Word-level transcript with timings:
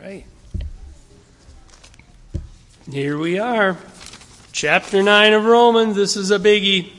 right. 0.00 0.24
Here 2.90 3.18
we 3.18 3.38
are. 3.38 3.76
Chapter 4.50 5.02
9 5.02 5.32
of 5.34 5.44
Romans. 5.44 5.94
This 5.94 6.16
is 6.16 6.30
a 6.30 6.38
biggie. 6.38 6.90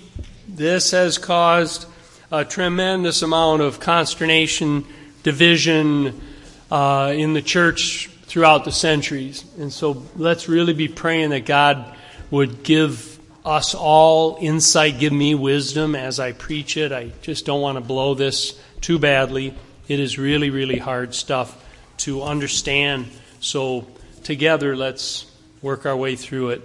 This 0.48 0.92
has 0.92 1.18
caused 1.18 1.88
a 2.32 2.46
tremendous 2.46 3.24
amount 3.24 3.64
of 3.64 3.80
consternation, 3.80 4.86
division 5.24 6.22
uh, 6.70 7.12
in 7.16 7.34
the 7.34 7.42
church 7.42 8.08
throughout 8.26 8.66
the 8.66 8.72
centuries. 8.72 9.46
And 9.58 9.74
so 9.74 10.06
let's 10.16 10.48
really 10.48 10.74
be 10.74 10.88
praying 10.88 11.32
that 11.32 11.46
God 11.46 11.98
would 12.30 12.62
give 12.62 13.20
us 13.44 13.74
all 13.74 14.38
insight, 14.40 15.00
give 15.00 15.12
me 15.12 15.34
wisdom 15.34 15.96
as 15.96 16.20
I 16.20 16.34
preach 16.34 16.78
it. 16.78 16.92
I 16.92 17.12
just 17.24 17.48
don't 17.48 17.62
want 17.62 17.78
to 17.78 17.82
blow 17.82 18.14
this 18.14 18.60
too 18.80 19.00
badly. 19.00 19.56
It 19.88 20.00
is 20.00 20.20
really, 20.20 20.52
really 20.52 20.78
hard 20.78 21.16
stuff 21.16 21.58
to 22.02 22.24
understand. 22.24 23.10
So, 23.40 23.88
together, 24.24 24.76
let's 24.76 25.32
work 25.62 25.86
our 25.86 25.96
way 25.96 26.16
through 26.16 26.50
it. 26.50 26.62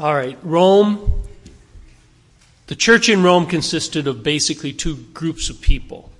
All 0.00 0.14
right, 0.14 0.38
Rome. 0.42 1.22
The 2.66 2.74
church 2.74 3.08
in 3.08 3.22
Rome 3.22 3.46
consisted 3.46 4.06
of 4.06 4.22
basically 4.22 4.72
two 4.72 4.96
groups 5.12 5.50
of 5.50 5.60
people. 5.60 6.10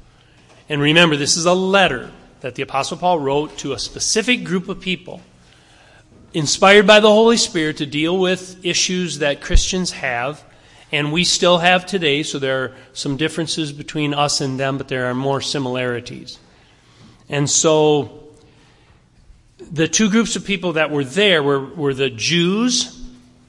And 0.68 0.80
remember, 0.80 1.16
this 1.16 1.36
is 1.36 1.46
a 1.46 1.54
letter 1.54 2.10
that 2.40 2.54
the 2.54 2.62
Apostle 2.62 2.98
Paul 2.98 3.18
wrote 3.18 3.56
to 3.58 3.72
a 3.72 3.78
specific 3.78 4.44
group 4.44 4.68
of 4.68 4.80
people, 4.80 5.22
inspired 6.34 6.86
by 6.86 7.00
the 7.00 7.08
Holy 7.08 7.36
Spirit 7.36 7.78
to 7.78 7.86
deal 7.86 8.18
with 8.18 8.64
issues 8.64 9.20
that 9.20 9.40
Christians 9.40 9.92
have 9.92 10.44
and 10.94 11.12
we 11.12 11.24
still 11.24 11.58
have 11.58 11.86
today, 11.86 12.22
so 12.22 12.38
there 12.38 12.62
are 12.62 12.72
some 12.92 13.16
differences 13.16 13.72
between 13.72 14.14
us 14.14 14.40
and 14.40 14.60
them, 14.60 14.78
but 14.78 14.86
there 14.86 15.06
are 15.06 15.14
more 15.14 15.40
similarities. 15.40 16.38
And 17.28 17.50
so 17.50 18.28
the 19.58 19.88
two 19.88 20.08
groups 20.08 20.36
of 20.36 20.44
people 20.44 20.74
that 20.74 20.92
were 20.92 21.02
there 21.02 21.42
were, 21.42 21.64
were 21.64 21.94
the 21.94 22.10
Jews 22.10 23.04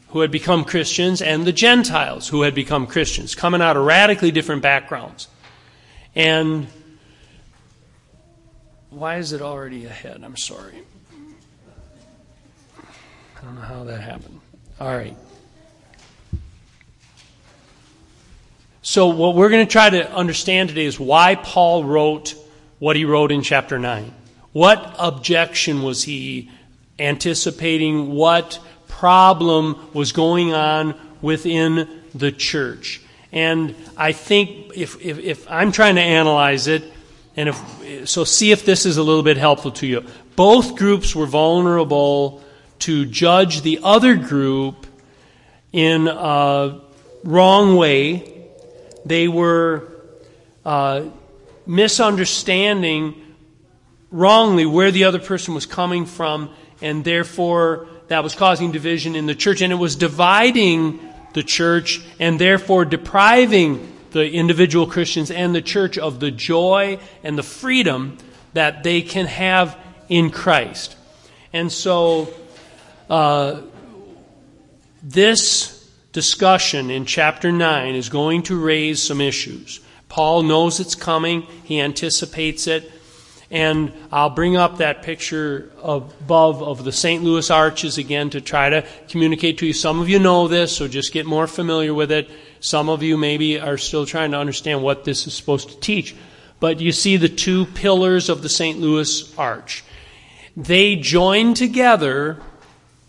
who 0.08 0.22
had 0.22 0.32
become 0.32 0.64
Christians 0.64 1.22
and 1.22 1.46
the 1.46 1.54
Gentiles 1.54 2.28
who 2.28 2.42
had 2.42 2.56
become 2.56 2.88
Christians, 2.88 3.36
coming 3.36 3.62
out 3.62 3.78
of 3.78 3.86
radically 3.86 4.32
different 4.32 4.64
backgrounds. 4.64 5.28
And 6.16 6.66
why 8.90 9.18
is 9.18 9.34
it 9.34 9.44
already 9.44 9.86
ahead? 9.86 10.24
I'm 10.24 10.36
sorry. 10.36 10.82
I 13.38 13.42
don't 13.44 13.54
know 13.54 13.62
how 13.62 13.84
that 13.84 14.02
happened. 14.02 14.40
All 14.80 14.96
right. 14.96 15.16
So, 18.88 19.08
what 19.08 19.34
we're 19.34 19.50
going 19.50 19.66
to 19.66 19.72
try 19.72 19.90
to 19.90 20.14
understand 20.14 20.70
today 20.70 20.86
is 20.86 21.00
why 21.00 21.34
Paul 21.34 21.86
wrote 21.86 22.36
what 22.78 22.96
he 22.96 23.04
wrote 23.04 23.32
in 23.32 23.42
chapter 23.42 23.80
9. 23.80 24.14
What 24.54 24.96
objection 25.00 25.82
was 25.82 26.04
he 26.04 26.52
anticipating? 27.00 28.12
What 28.12 28.60
problem 28.88 29.90
was 29.92 30.12
going 30.12 30.54
on 30.54 30.94
within 31.20 32.04
the 32.14 32.32
church? 32.32 33.02
And 33.32 33.74
I 33.98 34.12
think 34.12 34.78
if, 34.78 35.04
if, 35.04 35.18
if 35.18 35.50
I'm 35.50 35.72
trying 35.72 35.96
to 35.96 36.02
analyze 36.02 36.68
it, 36.68 36.84
and 37.36 37.50
if, 37.50 38.08
so 38.08 38.24
see 38.24 38.52
if 38.52 38.66
this 38.66 38.86
is 38.86 38.98
a 38.98 39.04
little 39.04 39.24
bit 39.24 39.38
helpful 39.38 39.72
to 39.72 39.88
you. 39.88 40.06
Both 40.36 40.76
groups 40.76 41.16
were 41.16 41.26
vulnerable 41.26 42.44
to 42.82 43.08
judge 43.08 43.64
the 43.64 43.80
other 43.82 44.16
group 44.16 44.86
in 45.74 46.08
a 46.08 46.82
wrong 47.24 47.78
way 47.78 48.35
they 49.06 49.28
were 49.28 49.88
uh, 50.66 51.04
misunderstanding 51.66 53.22
wrongly 54.12 54.66
where 54.66 54.92
the 54.92 55.04
other 55.04 55.20
person 55.20 55.54
was 55.54 55.66
coming 55.66 56.06
from, 56.06 56.50
and 56.82 57.04
therefore 57.04 57.88
that 58.08 58.24
was 58.24 58.36
causing 58.36 58.72
division 58.72 59.16
in 59.16 59.26
the 59.26 59.36
church, 59.36 59.62
and 59.62 59.72
it 59.72 59.78
was 59.78 59.96
dividing 59.96 61.00
the 61.34 61.44
church, 61.44 62.02
and 62.20 62.40
therefore 62.40 62.86
depriving 62.86 63.92
the 64.12 64.32
individual 64.32 64.88
Christians 64.88 65.30
and 65.30 65.54
the 65.54 65.62
church 65.62 65.98
of 65.98 66.20
the 66.20 66.32
joy 66.32 67.00
and 67.24 67.38
the 67.38 67.44
freedom 67.44 68.18
that 68.54 68.84
they 68.84 69.02
can 69.02 69.26
have 69.26 69.78
in 70.08 70.30
Christ. 70.30 70.96
And 71.52 71.72
so, 71.72 72.34
uh, 73.10 73.62
this 75.04 75.75
discussion 76.16 76.90
in 76.90 77.06
chapter 77.06 77.52
9 77.52 77.94
is 77.94 78.08
going 78.08 78.42
to 78.42 78.58
raise 78.58 79.04
some 79.04 79.20
issues. 79.20 79.82
Paul 80.08 80.44
knows 80.44 80.80
it's 80.80 80.96
coming, 80.96 81.42
he 81.66 81.82
anticipates 81.82 82.68
it. 82.68 82.90
And 83.52 83.92
I'll 84.14 84.30
bring 84.30 84.56
up 84.56 84.78
that 84.78 85.04
picture 85.04 85.74
above 85.84 86.64
of 86.64 86.86
the 86.86 86.94
St. 86.94 87.22
Louis 87.22 87.52
arches 87.52 87.98
again 87.98 88.30
to 88.30 88.40
try 88.40 88.70
to 88.70 88.88
communicate 89.10 89.58
to 89.58 89.68
you. 89.68 89.74
Some 89.74 90.00
of 90.00 90.08
you 90.08 90.18
know 90.18 90.48
this, 90.48 90.76
so 90.76 90.88
just 90.88 91.12
get 91.12 91.26
more 91.26 91.48
familiar 91.48 91.94
with 91.94 92.14
it. 92.14 92.30
Some 92.62 92.88
of 92.88 93.04
you 93.04 93.18
maybe 93.18 93.60
are 93.60 93.78
still 93.78 94.06
trying 94.06 94.32
to 94.32 94.38
understand 94.38 94.82
what 94.82 95.04
this 95.04 95.28
is 95.28 95.34
supposed 95.34 95.70
to 95.70 95.80
teach. 95.82 96.16
But 96.62 96.80
you 96.80 96.94
see 96.94 97.18
the 97.18 97.28
two 97.28 97.66
pillars 97.66 98.30
of 98.30 98.42
the 98.42 98.50
St. 98.50 98.80
Louis 98.80 99.38
arch. 99.38 99.84
They 100.56 100.96
join 100.96 101.56
together, 101.56 102.42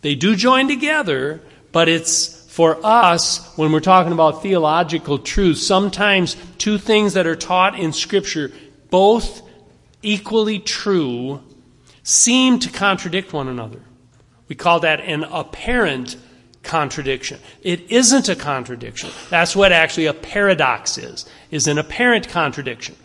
they 0.01 0.17
do 0.17 0.35
join 0.35 0.67
together, 0.67 1.41
but 1.71 1.89
it's 1.89 2.36
for 2.57 2.79
us, 2.83 3.55
when 3.59 3.71
we're 3.71 3.81
talking 3.81 4.15
about 4.15 4.41
theological 4.41 5.19
truth, 5.19 5.59
sometimes 5.59 6.39
two 6.57 6.79
things 6.79 7.13
that 7.13 7.27
are 7.27 7.37
taught 7.37 7.79
in 7.79 7.93
Scripture, 7.93 8.51
both 8.89 9.43
equally 10.01 10.59
true, 10.59 11.43
seem 12.03 12.59
to 12.61 12.71
contradict 12.71 13.35
one 13.35 13.49
another. 13.49 13.83
We 14.49 14.57
call 14.57 14.81
that 14.81 15.01
an 15.01 15.25
apparent 15.25 16.17
contradiction. 16.63 17.41
It 17.61 17.91
isn't 17.91 18.31
a 18.31 18.35
contradiction. 18.35 19.11
That's 19.29 19.55
what 19.55 19.71
actually 19.71 20.07
a 20.07 20.15
paradox 20.15 20.97
is, 20.97 21.27
is 21.51 21.67
an 21.67 21.77
apparent 21.77 22.29
contradiction. 22.29 22.97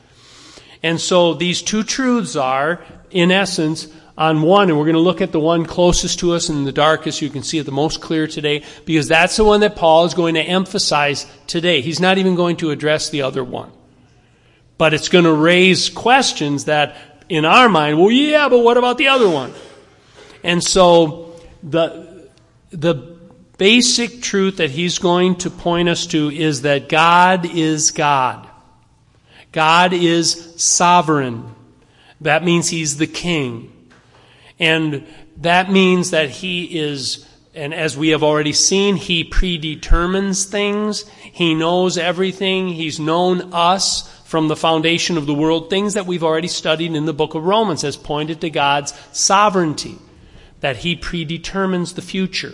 And 0.81 0.97
so 1.01 1.33
these 1.33 1.61
two 1.61 1.83
truths 1.83 2.37
are, 2.37 2.81
in 3.09 3.31
essence, 3.31 3.89
on 4.21 4.43
one, 4.43 4.69
and 4.69 4.77
we're 4.77 4.85
going 4.85 4.93
to 4.93 4.99
look 4.99 5.19
at 5.19 5.31
the 5.31 5.39
one 5.39 5.65
closest 5.65 6.19
to 6.19 6.33
us 6.33 6.47
and 6.49 6.67
the 6.67 6.71
darkest. 6.71 7.23
You 7.23 7.31
can 7.31 7.41
see 7.41 7.57
it 7.57 7.63
the 7.63 7.71
most 7.71 8.01
clear 8.01 8.27
today, 8.27 8.63
because 8.85 9.07
that's 9.07 9.35
the 9.35 9.43
one 9.43 9.61
that 9.61 9.75
Paul 9.75 10.05
is 10.05 10.13
going 10.13 10.35
to 10.35 10.41
emphasize 10.41 11.25
today. 11.47 11.81
He's 11.81 11.99
not 11.99 12.19
even 12.19 12.35
going 12.35 12.57
to 12.57 12.69
address 12.69 13.09
the 13.09 13.23
other 13.23 13.43
one. 13.43 13.71
But 14.77 14.93
it's 14.93 15.09
going 15.09 15.25
to 15.25 15.33
raise 15.33 15.89
questions 15.89 16.65
that, 16.65 16.97
in 17.29 17.45
our 17.45 17.67
mind, 17.67 17.97
well, 17.97 18.11
yeah, 18.11 18.47
but 18.47 18.59
what 18.59 18.77
about 18.77 18.99
the 18.99 19.07
other 19.07 19.27
one? 19.27 19.55
And 20.43 20.63
so, 20.63 21.41
the, 21.63 22.29
the 22.69 22.93
basic 23.57 24.21
truth 24.21 24.57
that 24.57 24.69
he's 24.69 24.99
going 24.99 25.37
to 25.37 25.49
point 25.49 25.89
us 25.89 26.05
to 26.07 26.29
is 26.29 26.61
that 26.61 26.89
God 26.89 27.47
is 27.47 27.89
God. 27.89 28.47
God 29.51 29.93
is 29.93 30.53
sovereign. 30.57 31.55
That 32.21 32.43
means 32.43 32.69
he's 32.69 32.97
the 32.97 33.07
king. 33.07 33.71
And 34.61 35.07
that 35.37 35.71
means 35.71 36.11
that 36.11 36.29
He 36.29 36.79
is, 36.79 37.27
and 37.55 37.73
as 37.73 37.97
we 37.97 38.09
have 38.09 38.21
already 38.21 38.53
seen, 38.53 38.95
He 38.95 39.23
predetermines 39.23 40.45
things. 40.45 41.09
He 41.09 41.55
knows 41.55 41.97
everything. 41.97 42.69
He's 42.69 42.99
known 42.99 43.53
us 43.53 44.07
from 44.25 44.47
the 44.47 44.55
foundation 44.55 45.17
of 45.17 45.25
the 45.25 45.33
world. 45.33 45.69
Things 45.69 45.95
that 45.95 46.05
we've 46.05 46.23
already 46.23 46.47
studied 46.47 46.95
in 46.95 47.05
the 47.05 47.13
book 47.13 47.33
of 47.33 47.43
Romans 47.43 47.81
has 47.81 47.97
pointed 47.97 48.39
to 48.41 48.51
God's 48.51 48.93
sovereignty. 49.11 49.97
That 50.59 50.77
He 50.77 50.95
predetermines 50.95 51.93
the 51.93 52.03
future. 52.03 52.53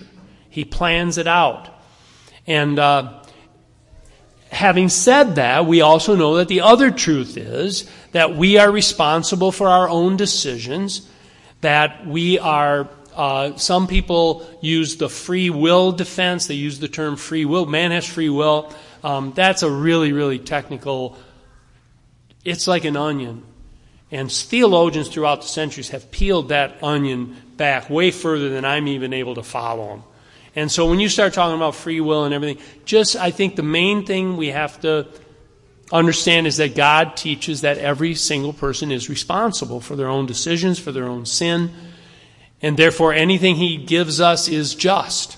He 0.49 0.63
plans 0.63 1.17
it 1.17 1.27
out. 1.27 1.69
And, 2.47 2.79
uh, 2.79 3.19
having 4.49 4.87
said 4.87 5.35
that, 5.35 5.65
we 5.65 5.81
also 5.81 6.15
know 6.15 6.37
that 6.37 6.47
the 6.47 6.61
other 6.61 6.89
truth 6.89 7.35
is 7.35 7.85
that 8.13 8.37
we 8.37 8.57
are 8.57 8.71
responsible 8.71 9.51
for 9.51 9.67
our 9.67 9.89
own 9.89 10.15
decisions 10.15 11.01
that 11.61 12.05
we 12.07 12.39
are 12.39 12.87
uh, 13.17 13.57
some 13.57 13.87
people 13.87 14.47
use 14.61 14.97
the 14.97 15.09
free 15.09 15.49
will 15.49 15.91
defense. 15.91 16.45
They 16.45 16.53
use 16.53 16.79
the 16.79 16.87
term 16.87 17.17
free 17.17 17.45
will. 17.45 17.65
Man 17.65 17.89
has 17.89 18.05
free 18.05 18.29
will. 18.29 18.71
Um, 19.03 19.33
that's 19.33 19.63
a 19.63 19.71
really, 19.71 20.13
really 20.13 20.37
technical. 20.37 21.17
It's 22.45 22.67
like 22.67 22.85
an 22.85 22.95
onion, 22.95 23.43
and 24.11 24.31
theologians 24.31 25.09
throughout 25.09 25.41
the 25.41 25.47
centuries 25.47 25.89
have 25.89 26.11
peeled 26.11 26.49
that 26.49 26.81
onion 26.83 27.35
back 27.57 27.89
way 27.89 28.11
further 28.11 28.49
than 28.49 28.63
I'm 28.63 28.87
even 28.87 29.13
able 29.13 29.35
to 29.35 29.43
follow 29.43 29.87
them. 29.87 30.03
And 30.55 30.71
so 30.71 30.87
when 30.87 30.99
you 30.99 31.09
start 31.09 31.33
talking 31.33 31.55
about 31.55 31.75
free 31.75 32.01
will 32.01 32.23
and 32.23 32.33
everything, 32.33 32.63
just 32.85 33.15
I 33.15 33.31
think 33.31 33.55
the 33.55 33.63
main 33.63 34.05
thing 34.05 34.37
we 34.37 34.47
have 34.47 34.79
to 34.81 35.07
understand 35.91 36.47
is 36.47 36.57
that 36.57 36.75
God 36.75 37.15
teaches 37.15 37.61
that 37.61 37.77
every 37.77 38.15
single 38.15 38.53
person 38.53 38.91
is 38.91 39.09
responsible 39.09 39.79
for 39.79 39.95
their 39.95 40.09
own 40.09 40.25
decisions, 40.25 40.79
for 40.79 40.91
their 40.91 41.05
own 41.05 41.25
sin, 41.25 41.71
and 42.61 42.77
therefore 42.77 43.13
anything 43.13 43.55
He 43.55 43.77
gives 43.77 44.19
us 44.19 44.47
is 44.47 44.75
just. 44.75 45.37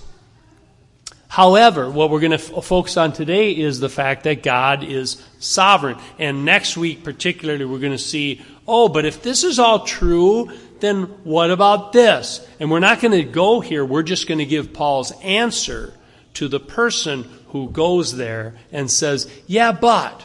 However, 1.28 1.90
what 1.90 2.10
we're 2.10 2.22
going 2.22 2.38
to 2.38 2.57
f- 2.57 2.66
focus 2.66 2.98
on 2.98 3.13
today 3.13 3.51
is 3.51 3.80
the 3.80 3.90
fact 3.90 4.24
that 4.24 4.42
God 4.42 4.84
is 4.84 5.24
sovereign. 5.38 5.98
And 6.18 6.44
next 6.44 6.75
week, 6.75 7.04
particularly, 7.04 7.66
we're 7.66 7.80
going 7.80 7.92
to 7.92 7.98
see 8.00 8.42
Oh, 8.72 8.88
but 8.88 9.04
if 9.04 9.24
this 9.24 9.44
is 9.44 9.57
all 9.57 9.84
true, 9.84 10.51
then 10.80 11.06
what 11.24 11.50
about 11.50 11.92
this? 11.92 12.48
And 12.60 12.69
we're 12.69 12.78
not 12.78 13.01
going 13.01 13.13
to 13.13 13.24
go 13.24 13.62
here. 13.62 13.84
We're 13.84 14.04
just 14.04 14.28
going 14.28 14.38
to 14.38 14.46
give 14.46 14.74
Paul's 14.74 15.12
answer 15.24 15.94
to 16.36 16.48
the 16.48 16.60
person 16.60 17.24
who 17.48 17.72
goes 17.72 18.16
there 18.16 18.56
and 18.72 18.92
says, 18.92 19.28
Yeah, 19.48 19.72
but. 19.72 20.24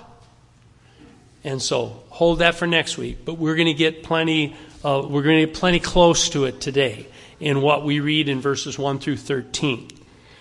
And 1.45 1.61
so 1.61 2.03
hold 2.09 2.39
that 2.39 2.55
for 2.55 2.67
next 2.67 2.97
week. 2.97 3.25
But 3.25 3.35
we're 3.35 3.55
going 3.55 3.67
to 3.67 3.75
get 3.75 4.03
plenty, 4.03 4.57
uh, 4.83 5.03
we're 5.07 5.23
going 5.23 5.41
to 5.41 5.47
get 5.47 5.55
plenty 5.55 5.79
close 5.79 6.31
to 6.31 6.47
it 6.47 6.61
today 6.61 7.07
in 7.39 7.61
what 7.61 7.85
we 7.85 8.01
read 8.01 8.29
in 8.29 8.41
verses 8.41 8.79
1 8.79 8.99
through 8.99 9.19
13. 9.19 9.89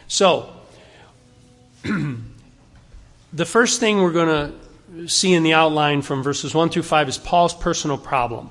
So, 0.08 0.54
the 1.84 3.46
first 3.46 3.80
thing 3.80 4.02
we're 4.02 4.12
going 4.12 4.28
to 4.28 5.08
see 5.10 5.34
in 5.34 5.44
the 5.44 5.54
outline 5.54 6.02
from 6.02 6.24
verses 6.24 6.54
1 6.54 6.70
through 6.70 6.84
5 6.84 7.10
is 7.10 7.18
Paul's 7.18 7.54
personal 7.54 7.98
problem. 7.98 8.50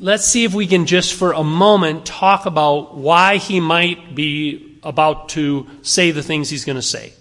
Let's 0.00 0.26
see 0.26 0.44
if 0.44 0.52
we 0.52 0.66
can 0.66 0.86
just 0.86 1.14
for 1.14 1.32
a 1.32 1.44
moment 1.44 2.04
talk 2.04 2.44
about 2.44 2.96
why 2.96 3.36
he 3.36 3.60
might 3.60 4.16
be 4.16 4.78
about 4.82 5.28
to 5.30 5.68
say 5.82 6.10
the 6.10 6.24
things 6.24 6.50
he's 6.50 6.64
going 6.64 6.76
to 6.76 6.82
say. 6.82 7.12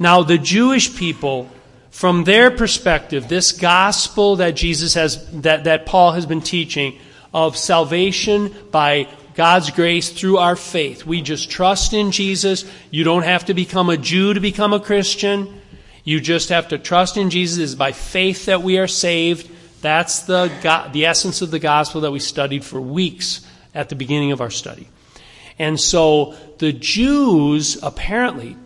Now, 0.00 0.24
the 0.24 0.36
Jewish 0.36 0.96
people, 0.96 1.48
from 1.92 2.24
their 2.24 2.50
perspective, 2.50 3.28
this 3.28 3.52
gospel 3.52 4.36
that 4.36 4.56
Jesus 4.56 4.94
has, 4.94 5.24
that, 5.42 5.64
that 5.64 5.84
Paul 5.84 6.12
has 6.12 6.24
been 6.24 6.40
teaching 6.40 6.98
of 7.34 7.56
salvation 7.56 8.52
by 8.70 9.08
God's 9.34 9.70
grace 9.70 10.08
through 10.10 10.38
our 10.38 10.56
faith. 10.56 11.04
We 11.04 11.20
just 11.20 11.50
trust 11.50 11.92
in 11.92 12.10
Jesus. 12.10 12.64
You 12.90 13.04
don't 13.04 13.24
have 13.24 13.44
to 13.44 13.54
become 13.54 13.90
a 13.90 13.98
Jew 13.98 14.32
to 14.32 14.40
become 14.40 14.72
a 14.72 14.80
Christian. 14.80 15.60
You 16.02 16.18
just 16.18 16.48
have 16.48 16.68
to 16.68 16.78
trust 16.78 17.18
in 17.18 17.28
Jesus. 17.28 17.58
It's 17.58 17.74
by 17.74 17.92
faith 17.92 18.46
that 18.46 18.62
we 18.62 18.78
are 18.78 18.88
saved. 18.88 19.50
That's 19.82 20.20
the, 20.20 20.50
the 20.92 21.04
essence 21.06 21.42
of 21.42 21.50
the 21.50 21.58
gospel 21.58 22.00
that 22.00 22.10
we 22.10 22.20
studied 22.20 22.64
for 22.64 22.80
weeks 22.80 23.46
at 23.74 23.90
the 23.90 23.96
beginning 23.96 24.32
of 24.32 24.40
our 24.40 24.50
study. 24.50 24.88
And 25.58 25.78
so 25.78 26.36
the 26.56 26.72
Jews 26.72 27.78
apparently 27.82 28.56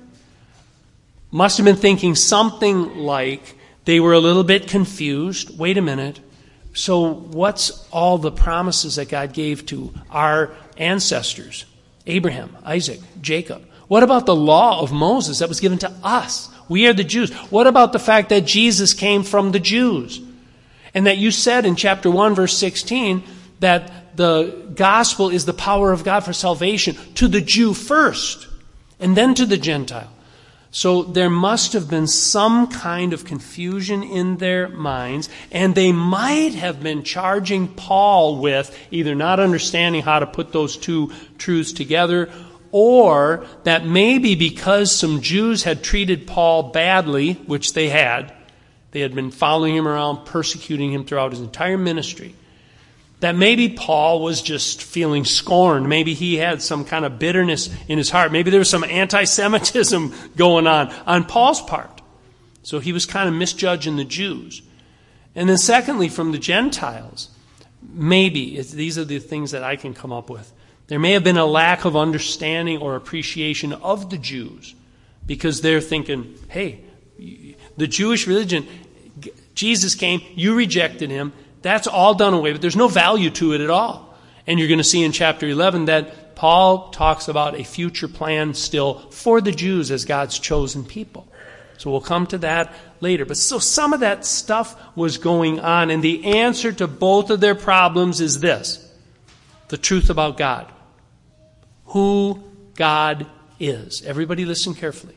must 1.36 1.58
have 1.58 1.66
been 1.66 1.76
thinking 1.76 2.14
something 2.14 2.96
like 2.96 3.58
they 3.84 4.00
were 4.00 4.14
a 4.14 4.18
little 4.18 4.42
bit 4.42 4.68
confused. 4.68 5.58
Wait 5.58 5.76
a 5.76 5.82
minute. 5.82 6.18
So, 6.72 7.12
what's 7.12 7.86
all 7.90 8.16
the 8.16 8.32
promises 8.32 8.96
that 8.96 9.10
God 9.10 9.34
gave 9.34 9.66
to 9.66 9.92
our 10.10 10.52
ancestors? 10.78 11.66
Abraham, 12.06 12.56
Isaac, 12.64 13.00
Jacob. 13.20 13.68
What 13.86 14.02
about 14.02 14.24
the 14.24 14.34
law 14.34 14.80
of 14.80 14.92
Moses 14.92 15.40
that 15.40 15.50
was 15.50 15.60
given 15.60 15.76
to 15.80 15.92
us? 16.02 16.48
We 16.70 16.86
are 16.86 16.94
the 16.94 17.04
Jews. 17.04 17.30
What 17.50 17.66
about 17.66 17.92
the 17.92 17.98
fact 17.98 18.30
that 18.30 18.46
Jesus 18.46 18.94
came 18.94 19.22
from 19.22 19.52
the 19.52 19.60
Jews? 19.60 20.22
And 20.94 21.06
that 21.06 21.18
you 21.18 21.30
said 21.30 21.66
in 21.66 21.76
chapter 21.76 22.10
1, 22.10 22.34
verse 22.34 22.56
16, 22.56 23.22
that 23.60 24.16
the 24.16 24.72
gospel 24.74 25.28
is 25.28 25.44
the 25.44 25.52
power 25.52 25.92
of 25.92 26.02
God 26.02 26.20
for 26.20 26.32
salvation 26.32 26.96
to 27.16 27.28
the 27.28 27.42
Jew 27.42 27.74
first, 27.74 28.48
and 28.98 29.14
then 29.14 29.34
to 29.34 29.44
the 29.44 29.58
Gentile. 29.58 30.15
So 30.76 31.04
there 31.04 31.30
must 31.30 31.72
have 31.72 31.88
been 31.88 32.06
some 32.06 32.66
kind 32.66 33.14
of 33.14 33.24
confusion 33.24 34.02
in 34.02 34.36
their 34.36 34.68
minds, 34.68 35.30
and 35.50 35.74
they 35.74 35.90
might 35.90 36.52
have 36.52 36.82
been 36.82 37.02
charging 37.02 37.66
Paul 37.66 38.42
with 38.42 38.78
either 38.90 39.14
not 39.14 39.40
understanding 39.40 40.02
how 40.02 40.18
to 40.18 40.26
put 40.26 40.52
those 40.52 40.76
two 40.76 41.12
truths 41.38 41.72
together, 41.72 42.28
or 42.72 43.46
that 43.64 43.86
maybe 43.86 44.34
because 44.34 44.94
some 44.94 45.22
Jews 45.22 45.62
had 45.62 45.82
treated 45.82 46.26
Paul 46.26 46.64
badly, 46.64 47.32
which 47.46 47.72
they 47.72 47.88
had, 47.88 48.34
they 48.90 49.00
had 49.00 49.14
been 49.14 49.30
following 49.30 49.76
him 49.76 49.88
around, 49.88 50.26
persecuting 50.26 50.92
him 50.92 51.06
throughout 51.06 51.32
his 51.32 51.40
entire 51.40 51.78
ministry 51.78 52.34
that 53.20 53.34
maybe 53.34 53.70
Paul 53.70 54.22
was 54.22 54.42
just 54.42 54.82
feeling 54.82 55.24
scorned. 55.24 55.88
Maybe 55.88 56.14
he 56.14 56.36
had 56.36 56.60
some 56.60 56.84
kind 56.84 57.04
of 57.04 57.18
bitterness 57.18 57.70
in 57.88 57.98
his 57.98 58.10
heart. 58.10 58.30
Maybe 58.30 58.50
there 58.50 58.60
was 58.60 58.70
some 58.70 58.84
anti 58.84 59.24
Semitism 59.24 60.12
going 60.36 60.66
on 60.66 60.92
on 61.06 61.24
Paul's 61.24 61.62
part. 61.62 62.02
So 62.62 62.78
he 62.78 62.92
was 62.92 63.06
kind 63.06 63.28
of 63.28 63.34
misjudging 63.34 63.96
the 63.96 64.04
Jews. 64.04 64.60
And 65.34 65.48
then, 65.48 65.58
secondly, 65.58 66.08
from 66.08 66.32
the 66.32 66.38
Gentiles, 66.38 67.28
maybe, 67.82 68.60
these 68.60 68.98
are 68.98 69.04
the 69.04 69.18
things 69.18 69.52
that 69.52 69.62
I 69.62 69.76
can 69.76 69.94
come 69.94 70.12
up 70.12 70.28
with. 70.28 70.52
There 70.88 70.98
may 70.98 71.12
have 71.12 71.24
been 71.24 71.36
a 71.36 71.46
lack 71.46 71.84
of 71.84 71.96
understanding 71.96 72.78
or 72.78 72.96
appreciation 72.96 73.72
of 73.72 74.10
the 74.10 74.18
Jews 74.18 74.74
because 75.26 75.60
they're 75.60 75.80
thinking, 75.80 76.34
hey, 76.48 76.80
the 77.76 77.86
Jewish 77.86 78.26
religion, 78.26 78.66
Jesus 79.54 79.94
came, 79.94 80.20
you 80.34 80.54
rejected 80.54 81.10
him, 81.10 81.32
that's 81.62 81.86
all 81.86 82.14
done 82.14 82.34
away 82.34 82.52
with. 82.52 82.60
There's 82.60 82.76
no 82.76 82.88
value 82.88 83.30
to 83.30 83.52
it 83.52 83.60
at 83.60 83.70
all. 83.70 84.14
And 84.46 84.58
you're 84.58 84.68
going 84.68 84.78
to 84.78 84.84
see 84.84 85.02
in 85.02 85.12
chapter 85.12 85.48
11 85.48 85.86
that 85.86 86.36
Paul 86.36 86.90
talks 86.90 87.28
about 87.28 87.58
a 87.58 87.64
future 87.64 88.08
plan 88.08 88.54
still 88.54 89.10
for 89.10 89.40
the 89.40 89.52
Jews 89.52 89.90
as 89.90 90.04
God's 90.04 90.38
chosen 90.38 90.84
people. 90.84 91.26
So 91.78 91.90
we'll 91.90 92.00
come 92.00 92.26
to 92.28 92.38
that 92.38 92.72
later. 93.00 93.24
But 93.24 93.36
so 93.36 93.58
some 93.58 93.92
of 93.92 94.00
that 94.00 94.24
stuff 94.24 94.80
was 94.96 95.18
going 95.18 95.60
on, 95.60 95.90
and 95.90 96.02
the 96.02 96.38
answer 96.38 96.72
to 96.72 96.86
both 96.86 97.30
of 97.30 97.40
their 97.40 97.54
problems 97.54 98.20
is 98.20 98.40
this 98.40 98.82
the 99.68 99.78
truth 99.78 100.10
about 100.10 100.36
God. 100.36 100.70
Who 101.86 102.42
God 102.74 103.26
is. 103.58 104.02
Everybody 104.02 104.44
listen 104.44 104.74
carefully. 104.74 105.16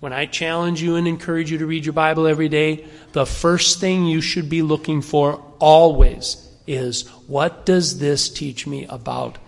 When 0.00 0.12
I 0.12 0.26
challenge 0.26 0.82
you 0.82 0.96
and 0.96 1.08
encourage 1.08 1.50
you 1.50 1.58
to 1.58 1.66
read 1.66 1.84
your 1.84 1.92
Bible 1.92 2.26
every 2.26 2.48
day, 2.48 2.86
the 3.12 3.26
first 3.26 3.80
thing 3.80 4.06
you 4.06 4.20
should 4.20 4.48
be 4.48 4.62
looking 4.62 5.02
for 5.02 5.42
always 5.58 6.42
is 6.66 7.08
what 7.26 7.64
does 7.66 7.98
this 7.98 8.28
teach 8.28 8.66
me 8.66 8.86
about 8.86 9.38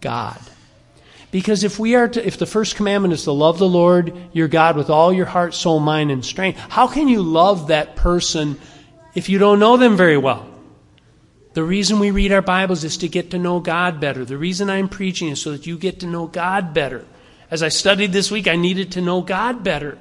God? 0.00 0.38
Because 1.30 1.62
if 1.62 1.78
we 1.78 1.94
are 1.94 2.08
to, 2.08 2.26
if 2.26 2.38
the 2.38 2.46
first 2.46 2.76
commandment 2.76 3.14
is 3.14 3.24
to 3.24 3.32
love 3.32 3.58
the 3.58 3.68
Lord 3.68 4.16
your 4.32 4.48
God 4.48 4.76
with 4.76 4.90
all 4.90 5.12
your 5.12 5.26
heart, 5.26 5.54
soul, 5.54 5.78
mind, 5.78 6.10
and 6.10 6.24
strength, 6.24 6.58
how 6.58 6.88
can 6.88 7.08
you 7.08 7.22
love 7.22 7.68
that 7.68 7.94
person 7.96 8.58
if 9.14 9.28
you 9.28 9.38
don't 9.38 9.60
know 9.60 9.76
them 9.76 9.96
very 9.96 10.16
well? 10.16 10.48
The 11.52 11.62
reason 11.64 11.98
we 11.98 12.10
read 12.10 12.32
our 12.32 12.42
Bibles 12.42 12.84
is 12.84 12.96
to 12.98 13.08
get 13.08 13.30
to 13.32 13.38
know 13.38 13.60
God 13.60 14.00
better. 14.00 14.24
The 14.24 14.38
reason 14.38 14.70
I'm 14.70 14.88
preaching 14.88 15.28
is 15.28 15.42
so 15.42 15.52
that 15.52 15.66
you 15.66 15.78
get 15.78 16.00
to 16.00 16.06
know 16.06 16.26
God 16.26 16.72
better. 16.72 17.04
As 17.50 17.62
I 17.62 17.68
studied 17.68 18.12
this 18.12 18.30
week, 18.30 18.46
I 18.46 18.54
needed 18.54 18.92
to 18.92 19.00
know 19.00 19.20
God 19.20 19.64
better. 19.64 19.98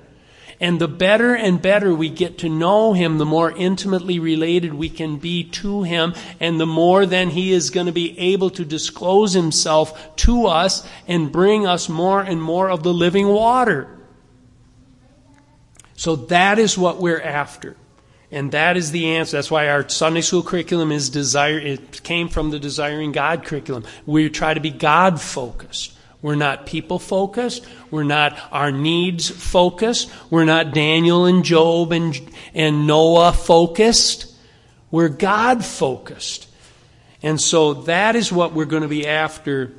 And 0.61 0.79
the 0.79 0.89
better 0.89 1.35
and 1.35 1.61
better 1.61 1.95
we 1.95 2.09
get 2.09 2.39
to 2.39 2.49
know 2.49 2.91
Him, 2.91 3.17
the 3.17 3.25
more 3.25 3.51
intimately 3.51 4.19
related 4.19 4.73
we 4.73 4.89
can 4.89 5.17
be 5.17 5.45
to 5.45 5.83
Him, 5.83 6.13
and 6.39 6.59
the 6.59 6.65
more 6.65 7.05
then 7.05 7.29
He 7.29 7.53
is 7.53 7.69
going 7.69 7.85
to 7.85 7.93
be 7.93 8.17
able 8.19 8.49
to 8.51 8.65
disclose 8.65 9.33
Himself 9.33 10.15
to 10.17 10.47
us 10.47 10.85
and 11.07 11.31
bring 11.31 11.65
us 11.65 11.87
more 11.87 12.21
and 12.21 12.41
more 12.41 12.69
of 12.69 12.83
the 12.83 12.93
living 12.93 13.27
water. 13.29 13.87
So 15.95 16.15
that 16.15 16.59
is 16.59 16.77
what 16.77 16.99
we're 17.01 17.21
after. 17.21 17.77
And 18.31 18.51
that 18.51 18.77
is 18.77 18.91
the 18.91 19.15
answer. 19.15 19.37
That's 19.37 19.49
why 19.49 19.69
our 19.69 19.87
Sunday 19.89 20.21
school 20.21 20.43
curriculum 20.43 20.91
is 20.91 21.09
desire. 21.09 21.57
It 21.57 22.03
came 22.03 22.29
from 22.29 22.51
the 22.51 22.59
Desiring 22.59 23.11
God 23.11 23.43
curriculum. 23.43 23.85
We 24.05 24.29
try 24.29 24.53
to 24.53 24.59
be 24.59 24.69
God 24.69 25.19
focused. 25.19 25.93
We're 26.21 26.35
not 26.35 26.65
people 26.65 26.99
focused. 26.99 27.65
We're 27.91 28.03
not 28.03 28.37
our 28.51 28.71
needs 28.71 29.29
focused. 29.29 30.11
We're 30.29 30.45
not 30.45 30.73
Daniel 30.73 31.25
and 31.25 31.45
Job 31.45 31.91
and, 31.93 32.19
and 32.53 32.85
Noah 32.85 33.31
focused. 33.31 34.33
We're 34.91 35.09
God 35.09 35.63
focused. 35.63 36.47
And 37.23 37.39
so 37.39 37.73
that 37.73 38.15
is 38.15 38.31
what 38.31 38.53
we're 38.53 38.65
going 38.65 38.83
to 38.83 38.89
be 38.89 39.07
after 39.07 39.73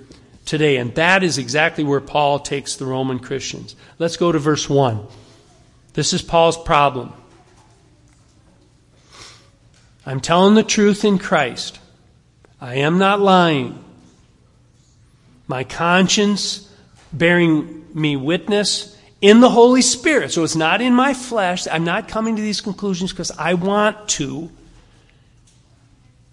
today. 0.47 0.79
And 0.79 0.95
that 0.95 1.23
is 1.23 1.37
exactly 1.37 1.85
where 1.85 2.01
Paul 2.01 2.39
takes 2.39 2.77
the 2.77 2.87
Roman 2.87 3.19
Christians. 3.19 3.77
Let's 3.99 4.17
go 4.17 4.33
to 4.33 4.39
verse 4.39 4.69
1. 4.69 5.07
This 5.93 6.13
is 6.13 6.23
Paul's 6.23 6.63
problem. 6.63 7.13
I'm 10.07 10.21
telling 10.21 10.55
the 10.55 10.63
truth 10.63 11.05
in 11.05 11.19
Christ. 11.19 11.79
I 12.61 12.77
am 12.77 12.99
not 12.99 13.21
lying 13.21 13.85
my 15.51 15.65
conscience 15.65 16.73
bearing 17.13 17.85
me 17.93 18.17
witness 18.17 18.97
in 19.21 19.41
the 19.41 19.51
Holy 19.51 19.83
Spirit. 19.83 20.33
So 20.33 20.45
it's 20.45 20.57
not 20.57 20.81
in 20.81 20.95
my 20.95 21.13
flesh. 21.13 21.67
I'm 21.71 21.85
not 21.85 22.09
coming 22.09 22.37
to 22.37 22.43
these 22.43 22.63
conclusions 22.63 23.11
because 23.11 23.33
I 23.33 23.55
want 23.55 24.09
to. 24.11 24.51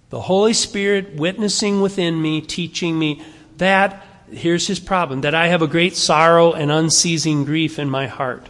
The 0.09 0.21
Holy 0.21 0.53
Spirit 0.53 1.15
witnessing 1.15 1.81
within 1.81 2.21
me, 2.21 2.39
teaching 2.39 2.97
me 2.97 3.21
that, 3.57 4.05
here's 4.31 4.67
his 4.67 4.79
problem, 4.79 5.21
that 5.21 5.35
I 5.35 5.47
have 5.47 5.61
a 5.61 5.67
great 5.67 5.97
sorrow 5.97 6.53
and 6.53 6.71
unceasing 6.71 7.43
grief 7.43 7.79
in 7.79 7.89
my 7.89 8.07
heart. 8.07 8.49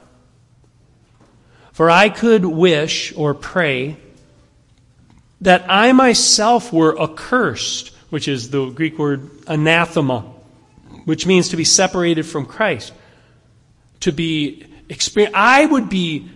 For 1.71 1.89
I 1.89 2.09
could 2.09 2.45
wish 2.45 3.15
or 3.15 3.33
pray 3.33 3.97
that 5.41 5.65
I 5.69 5.93
myself 5.93 6.74
were 6.74 7.00
accursed, 7.01 7.89
which 8.09 8.27
is 8.27 8.50
the 8.50 8.69
Greek 8.69 9.00
word 9.00 9.29
anathema 9.47 10.25
which 11.08 11.26
means 11.26 11.48
to 11.48 11.56
be 11.56 11.64
separated 11.64 12.24
from 12.24 12.46
Christ. 12.46 12.92
To 14.02 14.12
be 14.12 14.68
experience, 14.90 15.34
I 15.38 15.66
would 15.66 15.88
be 15.88 16.30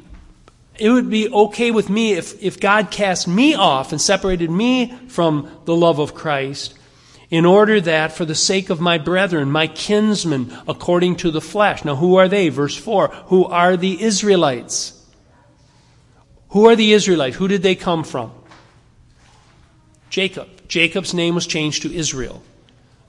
it 0.77 0.89
would 0.89 1.09
be 1.09 1.27
okay 1.27 1.71
with 1.71 1.89
me 1.89 2.13
if, 2.13 2.41
if 2.41 2.57
God 2.57 2.89
cast 2.89 3.27
me 3.27 3.53
off 3.53 3.91
and 3.91 3.99
separated 3.99 4.49
me 4.49 4.95
from 5.09 5.51
the 5.65 5.75
love 5.75 5.99
of 5.99 6.15
Christ 6.15 6.73
in 7.29 7.45
order 7.45 7.81
that 7.81 8.13
for 8.13 8.23
the 8.23 8.33
sake 8.33 8.69
of 8.69 8.79
my 8.79 8.97
brethren, 8.97 9.51
my 9.51 9.67
kinsmen, 9.67 10.57
according 10.69 11.17
to 11.17 11.31
the 11.31 11.41
flesh. 11.41 11.83
Now, 11.83 11.97
who 11.97 12.15
are 12.15 12.29
they? 12.29 12.47
Verse 12.47 12.77
4. 12.77 13.09
Who 13.25 13.43
are 13.43 13.75
the 13.75 14.01
Israelites? 14.01 14.93
Who 16.51 16.67
are 16.67 16.77
the 16.77 16.93
Israelites? 16.93 17.35
Who 17.35 17.49
did 17.49 17.61
they 17.61 17.75
come 17.75 18.05
from? 18.05 18.31
Jacob. 20.09 20.47
Jacob's 20.69 21.13
name 21.13 21.35
was 21.35 21.45
changed 21.45 21.81
to 21.81 21.93
Israel. 21.93 22.41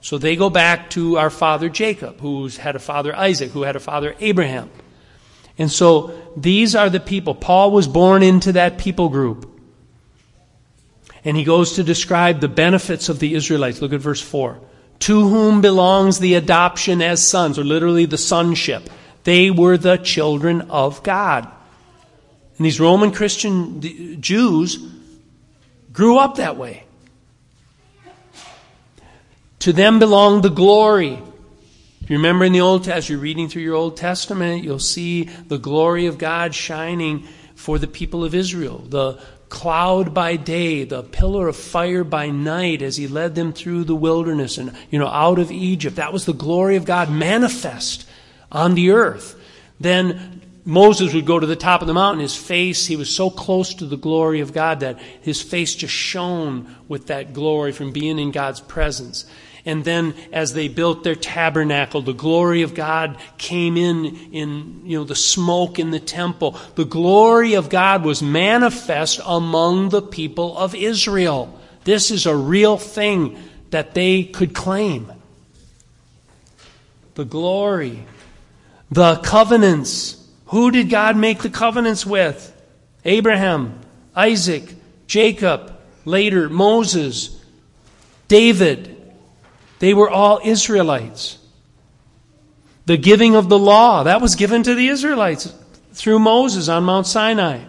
So 0.03 0.17
they 0.17 0.35
go 0.35 0.49
back 0.49 0.89
to 0.91 1.17
our 1.17 1.29
father 1.29 1.69
Jacob, 1.69 2.19
who 2.19 2.49
had 2.49 2.75
a 2.75 2.79
father 2.79 3.15
Isaac, 3.15 3.51
who 3.51 3.61
had 3.61 3.77
a 3.77 3.79
father 3.79 4.15
Abraham. 4.19 4.69
And 5.57 5.71
so 5.71 6.13
these 6.35 6.75
are 6.75 6.89
the 6.89 6.99
people. 6.99 7.33
Paul 7.33 7.71
was 7.71 7.87
born 7.87 8.21
into 8.21 8.51
that 8.51 8.77
people 8.77 9.07
group. 9.07 9.49
And 11.23 11.37
he 11.37 11.45
goes 11.45 11.73
to 11.73 11.83
describe 11.85 12.41
the 12.41 12.49
benefits 12.49 13.07
of 13.07 13.19
the 13.19 13.33
Israelites. 13.33 13.81
Look 13.81 13.93
at 13.93 14.01
verse 14.01 14.21
4. 14.21 14.59
To 14.99 15.29
whom 15.29 15.61
belongs 15.61 16.19
the 16.19 16.33
adoption 16.33 17.01
as 17.01 17.25
sons, 17.25 17.57
or 17.57 17.63
literally 17.63 18.05
the 18.05 18.17
sonship. 18.17 18.89
They 19.23 19.51
were 19.51 19.77
the 19.77 19.95
children 19.95 20.63
of 20.69 21.01
God. 21.03 21.49
And 22.57 22.65
these 22.65 22.81
Roman 22.81 23.13
Christian 23.13 24.21
Jews 24.21 24.85
grew 25.93 26.17
up 26.17 26.35
that 26.35 26.57
way. 26.57 26.82
To 29.63 29.71
them 29.71 29.97
belonged 29.97 30.43
the 30.43 30.49
glory. 30.49 31.13
If 32.01 32.09
you 32.09 32.17
remember 32.17 32.43
in 32.43 32.51
the 32.51 32.59
Old 32.59 32.83
Testament, 32.83 32.97
as 32.97 33.09
you're 33.09 33.17
reading 33.17 33.47
through 33.47 33.61
your 33.61 33.75
Old 33.75 33.95
Testament, 33.95 34.61
you'll 34.61 34.77
see 34.77 35.23
the 35.23 35.57
glory 35.57 36.07
of 36.07 36.17
God 36.17 36.53
shining 36.53 37.25
for 37.55 37.79
the 37.79 37.87
people 37.87 38.25
of 38.25 38.35
Israel. 38.35 38.79
The 38.79 39.21
cloud 39.47 40.13
by 40.13 40.35
day, 40.35 40.83
the 40.83 41.01
pillar 41.01 41.47
of 41.47 41.55
fire 41.55 42.03
by 42.03 42.29
night 42.29 42.81
as 42.81 42.97
he 42.97 43.07
led 43.07 43.35
them 43.35 43.53
through 43.53 43.85
the 43.85 43.95
wilderness 43.95 44.57
and, 44.57 44.75
you 44.89 44.99
know, 44.99 45.07
out 45.07 45.39
of 45.39 45.49
Egypt. 45.49 45.95
That 45.95 46.11
was 46.11 46.25
the 46.25 46.33
glory 46.33 46.75
of 46.75 46.83
God 46.83 47.09
manifest 47.09 48.05
on 48.51 48.75
the 48.75 48.91
earth. 48.91 49.39
Then 49.79 50.41
Moses 50.65 51.13
would 51.13 51.25
go 51.25 51.39
to 51.39 51.47
the 51.47 51.55
top 51.55 51.79
of 51.79 51.87
the 51.87 51.93
mountain. 51.93 52.19
His 52.19 52.35
face, 52.35 52.85
he 52.85 52.97
was 52.97 53.15
so 53.15 53.29
close 53.29 53.73
to 53.75 53.85
the 53.85 53.95
glory 53.95 54.41
of 54.41 54.51
God 54.51 54.81
that 54.81 54.99
his 55.21 55.41
face 55.41 55.73
just 55.73 55.93
shone 55.93 56.75
with 56.89 57.07
that 57.07 57.31
glory 57.31 57.71
from 57.71 57.93
being 57.93 58.19
in 58.19 58.31
God's 58.31 58.59
presence. 58.59 59.25
And 59.65 59.85
then 59.85 60.13
as 60.33 60.53
they 60.53 60.67
built 60.67 61.03
their 61.03 61.15
tabernacle, 61.15 62.01
the 62.01 62.13
glory 62.13 62.63
of 62.63 62.73
God 62.73 63.17
came 63.37 63.77
in, 63.77 64.05
in, 64.33 64.81
you 64.83 64.97
know, 64.97 65.05
the 65.05 65.15
smoke 65.15 65.79
in 65.79 65.91
the 65.91 66.01
temple. 66.01 66.59
The 66.75 66.85
glory 66.85 67.53
of 67.53 67.69
God 67.69 68.03
was 68.03 68.21
manifest 68.21 69.21
among 69.25 69.89
the 69.89 70.01
people 70.01 70.57
of 70.57 70.75
Israel. 70.75 71.57
This 71.85 72.11
is 72.11 72.25
a 72.25 72.35
real 72.35 72.77
thing 72.77 73.37
that 73.69 73.93
they 73.93 74.23
could 74.23 74.53
claim. 74.53 75.11
The 77.15 77.25
glory, 77.25 78.05
the 78.91 79.15
covenants. 79.17 80.19
Who 80.47 80.71
did 80.71 80.89
God 80.89 81.15
make 81.15 81.41
the 81.41 81.49
covenants 81.49 82.05
with? 82.05 82.49
Abraham, 83.05 83.79
Isaac, 84.15 84.75
Jacob, 85.07 85.77
later 86.05 86.49
Moses, 86.49 87.39
David, 88.27 88.92
they 89.83 89.93
were 89.93 90.09
all 90.09 90.39
Israelites. 90.41 91.37
The 92.85 92.95
giving 92.95 93.35
of 93.35 93.49
the 93.49 93.59
law, 93.59 94.03
that 94.03 94.21
was 94.21 94.37
given 94.37 94.63
to 94.63 94.75
the 94.75 94.87
Israelites 94.87 95.53
through 95.91 96.19
Moses 96.19 96.69
on 96.69 96.85
Mount 96.85 97.05
Sinai. 97.05 97.65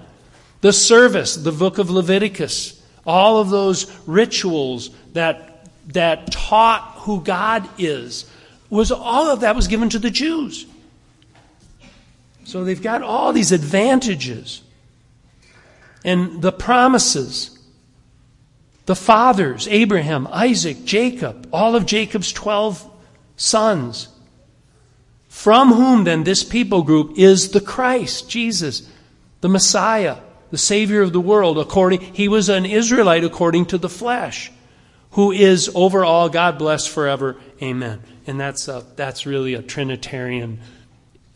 The 0.60 0.72
service, 0.72 1.34
the 1.34 1.50
book 1.50 1.78
of 1.78 1.90
Leviticus, 1.90 2.80
all 3.04 3.38
of 3.38 3.50
those 3.50 3.92
rituals 4.06 4.90
that, 5.14 5.66
that 5.88 6.30
taught 6.30 6.98
who 6.98 7.20
God 7.20 7.68
is, 7.78 8.30
was 8.70 8.92
all 8.92 9.28
of 9.28 9.40
that 9.40 9.56
was 9.56 9.66
given 9.66 9.88
to 9.88 9.98
the 9.98 10.08
Jews. 10.08 10.66
So 12.44 12.62
they've 12.62 12.80
got 12.80 13.02
all 13.02 13.32
these 13.32 13.50
advantages. 13.50 14.62
And 16.04 16.40
the 16.40 16.52
promises 16.52 17.53
the 18.86 18.96
fathers, 18.96 19.66
Abraham, 19.68 20.28
Isaac, 20.30 20.84
Jacob, 20.84 21.48
all 21.52 21.74
of 21.74 21.86
Jacob's 21.86 22.32
12 22.32 22.90
sons. 23.36 24.08
From 25.28 25.72
whom 25.72 26.04
then 26.04 26.24
this 26.24 26.44
people 26.44 26.82
group 26.82 27.18
is 27.18 27.50
the 27.50 27.60
Christ, 27.60 28.28
Jesus, 28.28 28.88
the 29.40 29.48
Messiah, 29.48 30.18
the 30.50 30.58
Savior 30.58 31.02
of 31.02 31.12
the 31.12 31.20
world. 31.20 31.58
According, 31.58 32.00
he 32.00 32.28
was 32.28 32.48
an 32.48 32.66
Israelite 32.66 33.24
according 33.24 33.66
to 33.66 33.78
the 33.78 33.88
flesh, 33.88 34.52
who 35.12 35.32
is 35.32 35.70
over 35.74 36.04
all 36.04 36.28
God 36.28 36.58
blessed 36.58 36.90
forever. 36.90 37.36
Amen. 37.62 38.02
And 38.26 38.38
that's 38.38 38.68
a, 38.68 38.84
that's 38.96 39.26
really 39.26 39.54
a 39.54 39.62
Trinitarian 39.62 40.60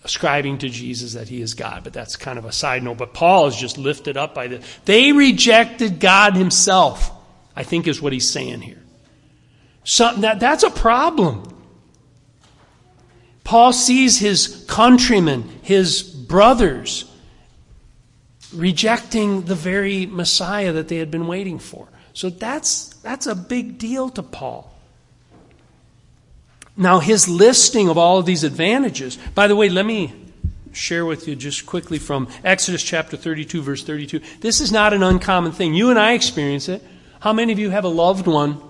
ascribing 0.04 0.58
to 0.58 0.68
Jesus 0.68 1.14
that 1.14 1.28
he 1.28 1.40
is 1.40 1.54
God, 1.54 1.82
but 1.84 1.92
that's 1.92 2.16
kind 2.16 2.38
of 2.38 2.44
a 2.44 2.52
side 2.52 2.82
note. 2.82 2.98
But 2.98 3.14
Paul 3.14 3.46
is 3.48 3.56
just 3.56 3.78
lifted 3.78 4.16
up 4.16 4.34
by 4.34 4.48
this. 4.48 4.64
They 4.84 5.12
rejected 5.12 5.98
God 5.98 6.36
himself. 6.36 7.10
I 7.58 7.64
think 7.64 7.88
is 7.88 8.00
what 8.00 8.12
he's 8.12 8.30
saying 8.30 8.60
here. 8.60 8.80
So 9.82 10.14
that, 10.18 10.38
that's 10.38 10.62
a 10.62 10.70
problem. 10.70 11.42
Paul 13.42 13.72
sees 13.72 14.16
his 14.16 14.64
countrymen, 14.68 15.42
his 15.62 16.04
brothers, 16.04 17.10
rejecting 18.54 19.42
the 19.42 19.56
very 19.56 20.06
Messiah 20.06 20.70
that 20.74 20.86
they 20.86 20.98
had 20.98 21.10
been 21.10 21.26
waiting 21.26 21.58
for. 21.58 21.88
So 22.12 22.30
that's, 22.30 22.90
that's 23.02 23.26
a 23.26 23.34
big 23.34 23.76
deal 23.76 24.08
to 24.10 24.22
Paul. 24.22 24.72
Now, 26.76 27.00
his 27.00 27.28
listing 27.28 27.88
of 27.88 27.98
all 27.98 28.18
of 28.18 28.24
these 28.24 28.44
advantages, 28.44 29.18
by 29.34 29.48
the 29.48 29.56
way, 29.56 29.68
let 29.68 29.84
me 29.84 30.14
share 30.72 31.04
with 31.04 31.26
you 31.26 31.34
just 31.34 31.66
quickly 31.66 31.98
from 31.98 32.28
Exodus 32.44 32.84
chapter 32.84 33.16
32, 33.16 33.62
verse 33.62 33.82
32. 33.82 34.20
This 34.42 34.60
is 34.60 34.70
not 34.70 34.92
an 34.92 35.02
uncommon 35.02 35.50
thing. 35.50 35.74
You 35.74 35.90
and 35.90 35.98
I 35.98 36.12
experience 36.12 36.68
it. 36.68 36.84
How 37.20 37.32
many 37.32 37.52
of 37.52 37.58
you 37.58 37.70
have 37.70 37.84
a 37.84 37.88
loved 37.88 38.26
one 38.26 38.60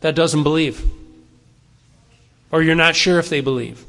that 0.00 0.14
doesn't 0.14 0.42
believe? 0.42 0.84
Or 2.52 2.62
you're 2.62 2.74
not 2.74 2.94
sure 2.94 3.18
if 3.18 3.28
they 3.28 3.40
believe? 3.40 3.84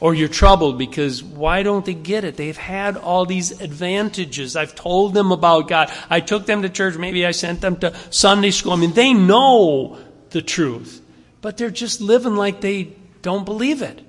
Or 0.00 0.14
you're 0.14 0.28
troubled 0.28 0.76
because 0.76 1.22
why 1.22 1.62
don't 1.62 1.86
they 1.86 1.94
get 1.94 2.24
it? 2.24 2.36
They've 2.36 2.56
had 2.56 2.98
all 2.98 3.24
these 3.24 3.62
advantages. 3.62 4.56
I've 4.56 4.74
told 4.74 5.14
them 5.14 5.32
about 5.32 5.68
God. 5.68 5.90
I 6.10 6.20
took 6.20 6.44
them 6.44 6.62
to 6.62 6.68
church. 6.68 6.96
Maybe 6.96 7.24
I 7.24 7.30
sent 7.30 7.62
them 7.62 7.76
to 7.76 7.96
Sunday 8.10 8.50
school. 8.50 8.72
I 8.72 8.76
mean, 8.76 8.92
they 8.92 9.14
know 9.14 9.98
the 10.30 10.42
truth, 10.42 11.00
but 11.40 11.56
they're 11.56 11.70
just 11.70 12.02
living 12.02 12.36
like 12.36 12.60
they 12.60 12.92
don't 13.22 13.44
believe 13.44 13.80
it. 13.80 14.04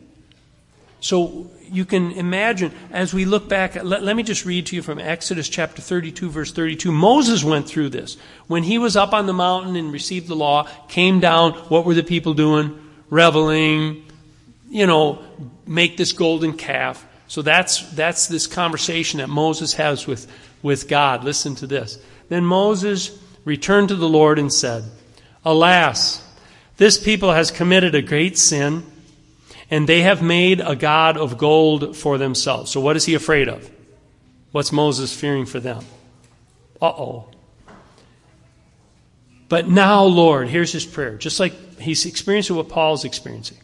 So 0.99 1.51
you 1.71 1.85
can 1.85 2.11
imagine 2.11 2.71
as 2.91 3.13
we 3.13 3.25
look 3.25 3.47
back, 3.49 3.75
let, 3.75 4.03
let, 4.03 4.15
me 4.15 4.23
just 4.23 4.45
read 4.45 4.67
to 4.67 4.75
you 4.75 4.81
from 4.81 4.99
Exodus 4.99 5.49
chapter 5.49 5.81
32, 5.81 6.29
verse 6.29 6.51
32. 6.51 6.91
Moses 6.91 7.43
went 7.43 7.67
through 7.67 7.89
this. 7.89 8.17
When 8.47 8.63
he 8.63 8.77
was 8.77 8.95
up 8.95 9.13
on 9.13 9.25
the 9.25 9.33
mountain 9.33 9.75
and 9.75 9.91
received 9.91 10.27
the 10.27 10.35
law, 10.35 10.67
came 10.87 11.19
down, 11.19 11.53
what 11.69 11.85
were 11.85 11.93
the 11.93 12.03
people 12.03 12.33
doing? 12.33 12.79
Reveling, 13.09 14.05
you 14.69 14.87
know, 14.87 15.23
make 15.67 15.97
this 15.97 16.11
golden 16.11 16.53
calf. 16.57 17.05
So 17.27 17.41
that's, 17.41 17.89
that's 17.91 18.27
this 18.27 18.47
conversation 18.47 19.19
that 19.19 19.29
Moses 19.29 19.73
has 19.73 20.07
with, 20.07 20.31
with 20.61 20.87
God. 20.87 21.23
Listen 21.23 21.55
to 21.55 21.67
this. 21.67 21.99
Then 22.29 22.45
Moses 22.45 23.17
returned 23.43 23.89
to 23.89 23.95
the 23.95 24.09
Lord 24.09 24.39
and 24.39 24.51
said, 24.51 24.83
Alas, 25.43 26.21
this 26.77 26.97
people 26.97 27.31
has 27.31 27.51
committed 27.51 27.95
a 27.95 28.01
great 28.01 28.37
sin 28.37 28.83
and 29.69 29.87
they 29.87 30.01
have 30.01 30.21
made 30.21 30.61
a 30.61 30.75
god 30.75 31.17
of 31.17 31.37
gold 31.37 31.95
for 31.95 32.17
themselves. 32.17 32.71
So, 32.71 32.79
what 32.79 32.95
is 32.95 33.05
he 33.05 33.13
afraid 33.13 33.47
of? 33.49 33.69
What's 34.51 34.71
Moses 34.71 35.15
fearing 35.15 35.45
for 35.45 35.59
them? 35.59 35.83
Uh 36.81 36.87
oh. 36.87 37.29
But 39.47 39.67
now, 39.67 40.03
Lord, 40.03 40.47
here's 40.47 40.71
his 40.71 40.85
prayer, 40.85 41.15
just 41.17 41.39
like 41.39 41.79
he's 41.79 42.05
experiencing 42.05 42.55
what 42.55 42.69
Paul's 42.69 43.05
experiencing. 43.05 43.57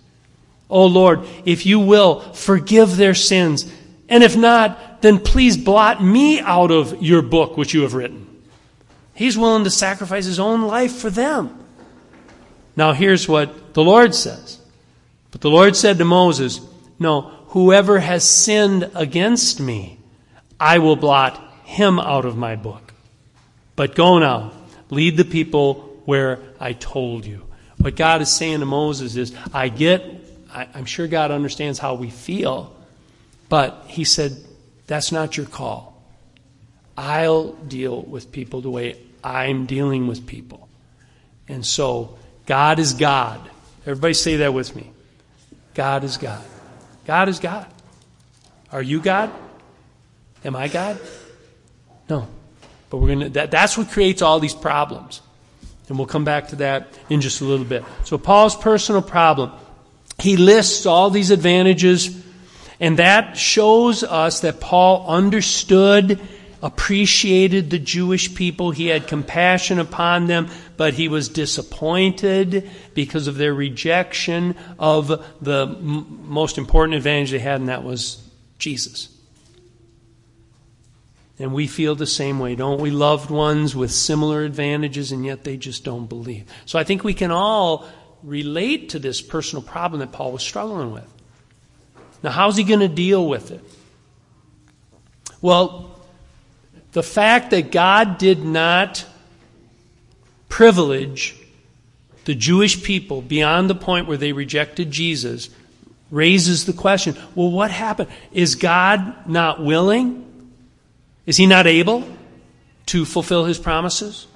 Oh 0.70 0.86
Lord, 0.86 1.28
if 1.44 1.66
you 1.66 1.80
will, 1.80 2.22
forgive 2.34 2.96
their 2.96 3.14
sins. 3.14 3.72
And 4.08 4.24
if 4.24 4.38
not, 4.38 5.02
then 5.02 5.20
please 5.20 5.58
blot 5.58 6.04
me 6.04 6.40
out 6.40 6.72
of 6.72 7.02
your 7.02 7.22
book 7.22 7.58
which 7.58 7.74
you 7.74 7.82
have 7.82 7.94
written. 7.94 8.28
He's 9.14 9.38
willing 9.38 9.66
to 9.66 9.70
sacrifice 9.70 10.26
his 10.26 10.40
own 10.40 10.62
life 10.62 10.96
for 10.96 11.10
them. 11.10 11.58
Now, 12.76 12.94
here's 12.94 13.28
what 13.28 13.74
the 13.74 13.84
Lord 13.84 14.16
says 14.16 14.61
but 15.32 15.42
the 15.42 15.50
Lord 15.50 15.76
said 15.76 15.98
to 15.98 16.06
Moses, 16.06 16.62
No, 17.00 17.22
whoever 17.48 18.00
has 18.00 18.30
sinned 18.30 18.92
against 18.94 19.60
me, 19.60 20.00
I 20.60 20.80
will 20.80 20.96
blot 20.96 21.42
him 21.64 22.00
out 22.00 22.26
of 22.26 22.38
my 22.38 22.56
book. 22.56 22.94
But 23.76 23.96
go 23.96 24.20
now, 24.20 24.52
lead 24.90 25.18
the 25.18 25.26
people 25.26 26.02
where 26.06 26.40
I 26.60 26.74
told 26.74 27.26
you. 27.26 27.46
What 27.78 27.96
God 27.96 28.22
is 28.22 28.30
saying 28.30 28.60
to 28.60 28.66
Moses 28.66 29.16
is, 29.16 29.34
I 29.54 29.70
get, 29.70 30.04
I, 30.54 30.68
am 30.76 30.86
sure 30.86 31.08
God 31.08 31.32
understands 31.32 31.80
how 31.80 31.96
we 31.96 32.10
feel, 32.10 32.76
but 33.50 33.86
He 33.88 34.04
said, 34.04 34.36
that's 34.88 35.12
not 35.12 35.38
your 35.38 35.46
call. 35.46 36.04
I'll 36.98 37.54
deal 37.54 38.02
with 38.02 38.32
people 38.32 38.62
the 38.62 38.70
way 38.70 39.00
I'm 39.24 39.66
dealing 39.66 40.08
with 40.08 40.28
people. 40.28 40.68
And 41.48 41.66
so, 41.66 42.18
God 42.46 42.78
is 42.78 42.94
God. 42.94 43.40
Everybody 43.84 44.14
say 44.14 44.38
that 44.38 44.54
with 44.54 44.76
me. 44.76 44.92
God 45.74 46.04
is 46.04 46.18
God. 46.18 46.44
God 47.06 47.30
is 47.30 47.40
God. 47.40 47.68
Are 48.72 48.82
you 48.82 49.02
God? 49.02 49.32
Am 50.44 50.56
I 50.56 50.68
God? 50.68 51.00
No. 52.10 52.28
But 52.90 52.98
we're 52.98 53.16
to, 53.16 53.30
that, 53.30 53.52
that's 53.52 53.78
what 53.78 53.90
creates 53.90 54.22
all 54.22 54.40
these 54.40 54.54
problems. 54.54 55.22
And 55.88 55.98
we'll 55.98 56.08
come 56.08 56.26
back 56.26 56.50
to 56.50 56.58
that 56.58 56.88
in 57.10 57.22
just 57.22 57.42
a 57.42 57.46
little 57.46 57.66
bit. 57.66 57.84
So, 58.04 58.18
Paul's 58.18 58.56
personal 58.56 59.02
problem. 59.02 59.52
He 60.20 60.38
lists 60.38 60.86
all 60.86 61.10
these 61.10 61.32
advantages, 61.32 62.24
and 62.80 63.00
that 63.00 63.38
shows 63.38 64.04
us 64.04 64.42
that 64.42 64.60
Paul 64.60 65.06
understood, 65.08 66.20
appreciated 66.62 67.70
the 67.70 67.80
Jewish 67.80 68.36
people. 68.36 68.72
He 68.72 68.88
had 68.88 69.08
compassion 69.08 69.80
upon 69.80 70.28
them, 70.28 70.50
but 70.82 70.96
he 70.96 71.08
was 71.08 71.30
disappointed 71.30 72.68
because 72.96 73.28
of 73.28 73.36
their 73.38 73.54
rejection 73.54 74.56
of 74.80 75.10
the 75.40 75.68
m- 75.68 76.28
most 76.28 76.58
important 76.58 76.96
advantage 76.96 77.30
they 77.30 77.38
had, 77.38 77.60
and 77.60 77.70
that 77.70 77.84
was 77.84 78.28
Jesus. 78.58 79.16
And 81.38 81.54
we 81.54 81.68
feel 81.68 81.94
the 81.94 82.08
same 82.08 82.40
way, 82.40 82.56
don't 82.56 82.82
we? 82.82 82.90
Loved 82.90 83.30
ones 83.30 83.76
with 83.76 83.92
similar 83.92 84.44
advantages, 84.44 85.12
and 85.12 85.24
yet 85.24 85.44
they 85.44 85.56
just 85.56 85.84
don't 85.84 86.08
believe. 86.08 86.46
So 86.66 86.80
I 86.80 86.84
think 86.84 87.04
we 87.04 87.14
can 87.14 87.30
all 87.30 87.88
relate 88.24 88.90
to 88.90 88.98
this 88.98 89.22
personal 89.22 89.62
problem 89.62 90.00
that 90.00 90.12
Paul 90.12 90.32
was 90.32 90.42
struggling 90.42 90.94
with. 90.94 91.14
Now, 92.24 92.32
how's 92.32 92.58
he 92.58 92.64
going 92.64 92.80
to 92.80 92.88
deal 92.88 93.28
with 93.28 93.52
it? 93.52 93.64
Well, 95.42 96.02
the 96.94 97.04
fact 97.04 97.52
that 97.52 97.72
God 97.72 98.18
did 98.18 98.44
not 98.44 99.06
privilege 100.52 101.36
the 102.26 102.36
Jewish 102.36 102.84
people 102.84 103.24
beyond 103.24 103.70
the 103.70 103.76
point 103.76 104.08
where 104.08 104.18
they 104.18 104.34
rejected 104.34 104.92
Jesus 104.92 105.50
raises 106.12 106.66
the 106.66 106.74
question 106.74 107.16
well, 107.34 107.50
what 107.50 107.72
happened? 107.72 108.10
Is 108.32 108.56
God 108.56 109.28
not 109.28 109.64
willing? 109.64 110.28
Is 111.26 111.38
he 111.38 111.48
not 111.48 111.66
able 111.66 112.08
to 112.88 113.06
fulfill 113.06 113.46
his 113.46 113.58
promises? 113.58 114.28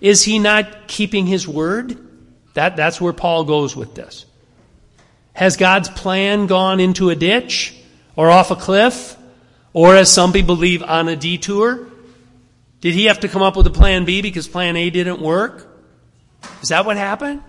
Is 0.00 0.22
he 0.22 0.38
not 0.38 0.86
keeping 0.86 1.26
his 1.26 1.48
word? 1.48 1.98
That, 2.54 2.76
that's 2.76 3.00
where 3.00 3.12
Paul 3.12 3.44
goes 3.44 3.74
with 3.74 3.94
this. 3.94 4.26
Has 5.32 5.56
God's 5.56 5.88
plan 5.88 6.46
gone 6.46 6.80
into 6.80 7.10
a 7.10 7.16
ditch 7.16 7.74
or 8.16 8.30
off 8.30 8.50
a 8.50 8.56
cliff? 8.56 9.16
Or, 9.72 9.94
as 9.94 10.12
some 10.12 10.32
people 10.32 10.56
believe, 10.56 10.82
on 10.82 11.08
a 11.08 11.14
detour? 11.14 11.86
Did 12.80 12.94
he 12.94 13.06
have 13.06 13.20
to 13.20 13.28
come 13.28 13.42
up 13.42 13.56
with 13.56 13.66
a 13.66 13.70
plan 13.70 14.04
B 14.04 14.22
because 14.22 14.46
plan 14.46 14.76
A 14.76 14.90
didn't 14.90 15.20
work? 15.20 15.66
Is 16.62 16.68
that 16.68 16.86
what 16.86 16.96
happened? 16.96 17.42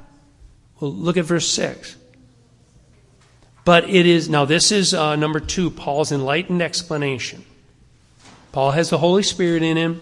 Well, 0.80 0.92
look 0.92 1.18
at 1.18 1.26
verse 1.26 1.48
6. 1.48 1.96
But 3.66 3.90
it 3.90 4.06
is, 4.06 4.30
now 4.30 4.46
this 4.46 4.72
is 4.72 4.94
uh, 4.94 5.16
number 5.16 5.40
two, 5.40 5.70
Paul's 5.70 6.12
enlightened 6.12 6.62
explanation. 6.62 7.46
Paul 8.52 8.72
has 8.72 8.90
the 8.90 8.98
Holy 8.98 9.22
Spirit 9.22 9.62
in 9.62 9.78
him. 9.78 10.02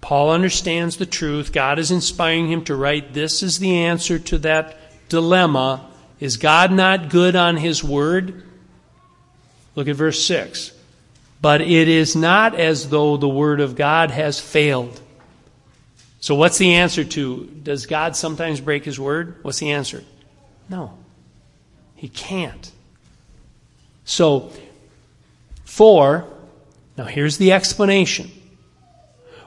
Paul 0.00 0.30
understands 0.30 0.96
the 0.96 1.06
truth. 1.06 1.52
God 1.52 1.78
is 1.78 1.90
inspiring 1.90 2.50
him 2.50 2.64
to 2.64 2.74
write. 2.74 3.12
This 3.12 3.42
is 3.42 3.58
the 3.58 3.76
answer 3.76 4.18
to 4.18 4.38
that 4.38 4.76
dilemma. 5.08 5.86
Is 6.18 6.38
God 6.38 6.72
not 6.72 7.10
good 7.10 7.36
on 7.36 7.56
his 7.56 7.84
word? 7.84 8.42
Look 9.76 9.86
at 9.86 9.96
verse 9.96 10.24
6. 10.24 10.72
But 11.40 11.62
it 11.62 11.88
is 11.88 12.14
not 12.14 12.54
as 12.54 12.88
though 12.88 13.16
the 13.16 13.28
word 13.28 13.60
of 13.60 13.76
God 13.76 14.10
has 14.10 14.38
failed. 14.38 15.00
So, 16.20 16.34
what's 16.34 16.58
the 16.58 16.74
answer 16.74 17.02
to 17.02 17.46
does 17.62 17.86
God 17.86 18.14
sometimes 18.14 18.60
break 18.60 18.84
his 18.84 19.00
word? 19.00 19.36
What's 19.42 19.58
the 19.58 19.72
answer? 19.72 20.04
No. 20.68 20.98
He 21.96 22.08
can't. 22.08 22.70
So, 24.04 24.52
for 25.64 26.26
now, 26.96 27.04
here's 27.06 27.38
the 27.38 27.52
explanation. 27.52 28.30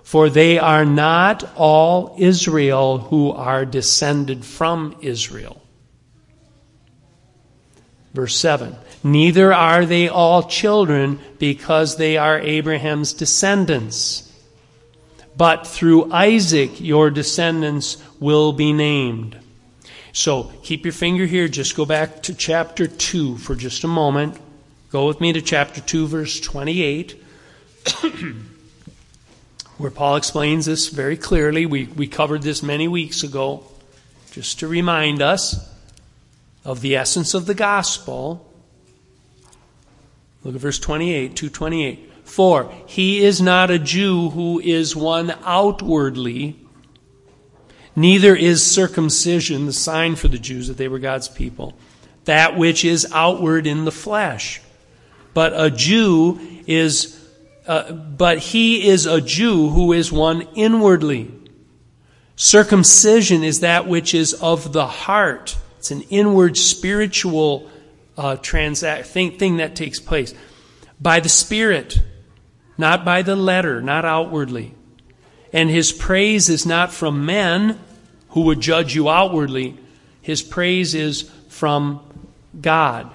For 0.01 0.29
they 0.29 0.57
are 0.57 0.85
not 0.85 1.43
all 1.55 2.15
Israel 2.17 2.97
who 2.97 3.31
are 3.31 3.65
descended 3.65 4.43
from 4.43 4.95
Israel. 5.01 5.61
Verse 8.13 8.35
7 8.35 8.75
Neither 9.03 9.53
are 9.53 9.85
they 9.85 10.07
all 10.07 10.43
children 10.43 11.19
because 11.37 11.97
they 11.97 12.17
are 12.17 12.39
Abraham's 12.39 13.13
descendants. 13.13 14.31
But 15.35 15.67
through 15.67 16.11
Isaac 16.13 16.79
your 16.79 17.09
descendants 17.09 17.97
will 18.19 18.53
be 18.53 18.71
named. 18.71 19.37
So 20.13 20.51
keep 20.63 20.85
your 20.85 20.93
finger 20.93 21.25
here. 21.25 21.47
Just 21.47 21.75
go 21.75 21.85
back 21.85 22.23
to 22.23 22.33
chapter 22.33 22.87
2 22.87 23.37
for 23.37 23.55
just 23.55 23.83
a 23.83 23.87
moment. 23.87 24.37
Go 24.91 25.07
with 25.07 25.19
me 25.19 25.33
to 25.33 25.41
chapter 25.41 25.81
2, 25.81 26.07
verse 26.07 26.39
28. 26.39 27.21
where 29.77 29.91
Paul 29.91 30.15
explains 30.15 30.65
this 30.65 30.89
very 30.89 31.17
clearly. 31.17 31.65
We, 31.65 31.87
we 31.87 32.07
covered 32.07 32.43
this 32.43 32.61
many 32.63 32.87
weeks 32.87 33.23
ago, 33.23 33.63
just 34.31 34.59
to 34.59 34.67
remind 34.67 35.21
us 35.21 35.69
of 36.63 36.81
the 36.81 36.95
essence 36.95 37.33
of 37.33 37.45
the 37.47 37.53
gospel. 37.53 38.49
Look 40.43 40.55
at 40.55 40.61
verse 40.61 40.79
28, 40.79 41.35
228. 41.35 42.11
For 42.23 42.71
he 42.85 43.23
is 43.23 43.41
not 43.41 43.71
a 43.71 43.79
Jew 43.79 44.29
who 44.29 44.59
is 44.59 44.95
one 44.95 45.33
outwardly, 45.43 46.59
neither 47.95 48.35
is 48.35 48.65
circumcision 48.65 49.65
the 49.65 49.73
sign 49.73 50.15
for 50.15 50.27
the 50.27 50.37
Jews 50.37 50.67
that 50.67 50.77
they 50.77 50.87
were 50.87 50.99
God's 50.99 51.27
people, 51.27 51.73
that 52.25 52.57
which 52.57 52.85
is 52.85 53.07
outward 53.13 53.67
in 53.67 53.85
the 53.85 53.91
flesh. 53.91 54.61
But 55.33 55.53
a 55.55 55.69
Jew 55.69 56.39
is 56.67 57.19
uh, 57.65 57.93
but 57.93 58.39
he 58.39 58.87
is 58.87 59.05
a 59.05 59.21
Jew 59.21 59.69
who 59.69 59.93
is 59.93 60.11
one 60.11 60.41
inwardly. 60.53 61.31
Circumcision 62.35 63.43
is 63.43 63.61
that 63.61 63.87
which 63.87 64.13
is 64.13 64.33
of 64.33 64.73
the 64.73 64.87
heart. 64.87 65.57
It's 65.77 65.91
an 65.91 66.01
inward 66.09 66.57
spiritual 66.57 67.69
uh, 68.17 68.35
transact 68.37 69.07
thing, 69.07 69.37
thing 69.37 69.57
that 69.57 69.75
takes 69.75 69.99
place 69.99 70.33
by 70.99 71.19
the 71.19 71.29
Spirit, 71.29 72.01
not 72.77 73.03
by 73.03 73.21
the 73.21 73.35
letter, 73.35 73.81
not 73.81 74.05
outwardly. 74.05 74.73
And 75.51 75.69
his 75.69 75.91
praise 75.91 76.49
is 76.49 76.65
not 76.65 76.91
from 76.91 77.25
men 77.25 77.79
who 78.29 78.41
would 78.41 78.59
judge 78.59 78.95
you 78.95 79.09
outwardly. 79.09 79.77
His 80.21 80.41
praise 80.41 80.95
is 80.95 81.29
from 81.49 82.01
God. 82.59 83.11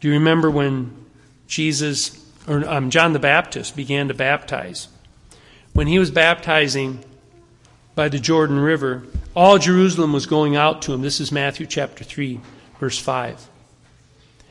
Do 0.00 0.08
you 0.08 0.14
remember 0.14 0.50
when 0.50 0.96
Jesus 1.46 2.20
or 2.50 2.68
um, 2.68 2.90
John 2.90 3.12
the 3.12 3.18
Baptist 3.18 3.76
began 3.76 4.08
to 4.08 4.14
baptize. 4.14 4.88
When 5.72 5.86
he 5.86 5.98
was 5.98 6.10
baptizing 6.10 7.04
by 7.94 8.08
the 8.08 8.18
Jordan 8.18 8.58
River, 8.58 9.04
all 9.36 9.58
Jerusalem 9.58 10.12
was 10.12 10.26
going 10.26 10.56
out 10.56 10.82
to 10.82 10.92
him. 10.92 11.02
This 11.02 11.20
is 11.20 11.30
Matthew 11.30 11.66
chapter 11.66 12.02
3, 12.02 12.40
verse 12.78 12.98
5. 12.98 13.48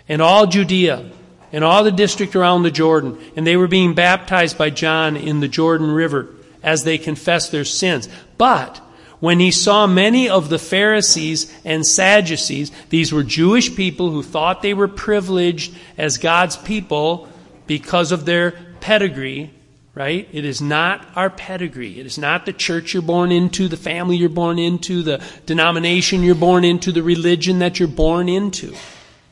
And 0.10 0.22
all 0.22 0.48
Judea 0.48 1.10
and 1.54 1.63
all 1.63 1.84
the 1.84 1.91
district 1.91 2.36
around 2.36 2.63
the 2.63 2.72
Jordan, 2.72 3.17
and 3.36 3.48
they 3.48 3.56
were 3.56 3.67
being 3.67 3.93
baptized 3.93 4.58
by 4.58 4.69
John 4.69 5.15
in 5.15 5.39
the 5.39 5.48
Jordan 5.48 5.91
River 5.91 6.28
as 6.62 6.84
they 6.84 6.98
confessed 6.98 7.52
their 7.52 7.63
sins. 7.63 8.10
But 8.38 8.78
when 9.19 9.39
he 9.39 9.52
saw 9.52 9.88
many 9.88 10.28
of 10.28 10.50
the 10.50 10.60
Pharisees 10.60 11.54
and 11.63 11.86
Sadducees, 11.86 12.72
these 12.89 13.13
were 13.13 13.24
Jewish 13.24 13.76
people 13.76 14.12
who 14.12 14.24
thought 14.24 14.62
they 14.62 14.74
were 14.74 14.88
privileged 14.88 15.74
as 15.98 16.17
God's 16.17 16.58
people, 16.58 17.30
because 17.69 18.12
of 18.12 18.26
their 18.26 18.56
pedigree, 18.82 19.52
right? 19.93 20.28
It 20.32 20.43
is 20.43 20.60
not 20.60 21.06
our 21.15 21.30
pedigree. 21.30 22.00
It 22.00 22.08
is 22.08 22.17
not 22.17 22.48
the 22.48 22.54
church 22.54 22.95
you're 22.95 23.04
born 23.04 23.32
into, 23.32 23.67
the 23.67 23.78
family 23.78 24.17
you're 24.17 24.28
born 24.28 24.58
into, 24.58 25.04
the 25.04 25.24
denomination 25.45 26.24
you're 26.24 26.34
born 26.34 26.63
into, 26.63 26.91
the 26.91 27.04
religion 27.04 27.60
that 27.60 27.78
you're 27.78 27.88
born 27.88 28.28
into. 28.28 28.74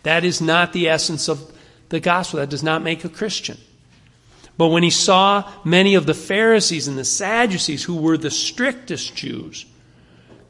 That 0.08 0.24
is 0.24 0.40
not 0.40 0.72
the 0.72 0.88
essence 0.88 1.28
of 1.28 1.52
the 1.90 2.00
gospel. 2.00 2.40
That 2.40 2.50
does 2.50 2.64
not 2.64 2.82
make 2.82 3.04
a 3.04 3.10
Christian. 3.10 3.58
But 4.58 4.70
when 4.70 4.82
he 4.82 4.90
saw 4.90 5.52
many 5.66 5.96
of 5.96 6.06
the 6.06 6.14
Pharisees 6.14 6.88
and 6.88 6.98
the 6.98 7.04
Sadducees, 7.04 7.84
who 7.84 7.98
were 7.98 8.18
the 8.18 8.32
strictest 8.32 9.18
Jews, 9.18 9.66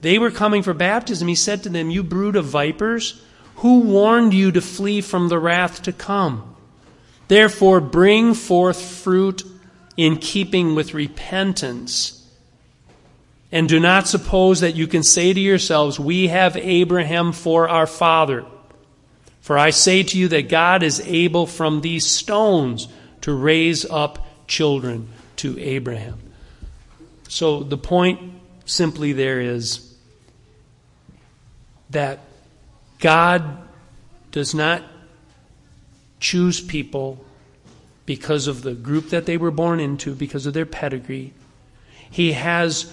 they 0.01 0.19
were 0.19 0.29
coming 0.29 0.61
for 0.61 0.75
baptism, 0.75 1.27
he 1.27 1.33
said 1.33 1.63
to 1.63 1.69
them, 1.69 1.89
You 1.89 2.03
brood 2.03 2.35
of 2.35 2.45
vipers, 2.45 3.19
who 3.55 3.79
warned 3.79 4.35
you 4.35 4.51
to 4.51 4.61
flee 4.61 5.01
from 5.01 5.27
the 5.27 5.39
wrath 5.39 5.81
to 5.81 5.91
come? 5.91 6.55
Therefore, 7.27 7.81
bring 7.81 8.35
forth 8.35 8.79
fruit 8.79 9.41
in 9.97 10.17
keeping 10.17 10.75
with 10.75 10.93
repentance. 10.93 12.31
And 13.51 13.67
do 13.67 13.79
not 13.79 14.07
suppose 14.07 14.59
that 14.59 14.75
you 14.75 14.85
can 14.85 15.01
say 15.01 15.33
to 15.33 15.39
yourselves, 15.39 15.99
We 15.99 16.27
have 16.27 16.55
Abraham 16.55 17.31
for 17.31 17.67
our 17.67 17.87
father. 17.87 18.45
For 19.47 19.57
I 19.57 19.69
say 19.69 20.03
to 20.03 20.17
you 20.17 20.27
that 20.27 20.49
God 20.49 20.83
is 20.83 20.99
able 20.99 21.45
from 21.45 21.79
these 21.79 22.05
stones 22.05 22.89
to 23.21 23.31
raise 23.31 23.85
up 23.85 24.27
children 24.45 25.07
to 25.37 25.57
Abraham. 25.57 26.19
So 27.29 27.63
the 27.63 27.77
point 27.77 28.19
simply 28.65 29.13
there 29.13 29.39
is 29.39 29.95
that 31.91 32.19
God 32.99 33.57
does 34.31 34.53
not 34.53 34.83
choose 36.19 36.59
people 36.59 37.23
because 38.05 38.47
of 38.47 38.63
the 38.63 38.73
group 38.73 39.11
that 39.11 39.25
they 39.27 39.37
were 39.37 39.49
born 39.49 39.79
into, 39.79 40.13
because 40.13 40.45
of 40.45 40.55
their 40.55 40.65
pedigree. 40.65 41.31
He 42.11 42.33
has 42.33 42.91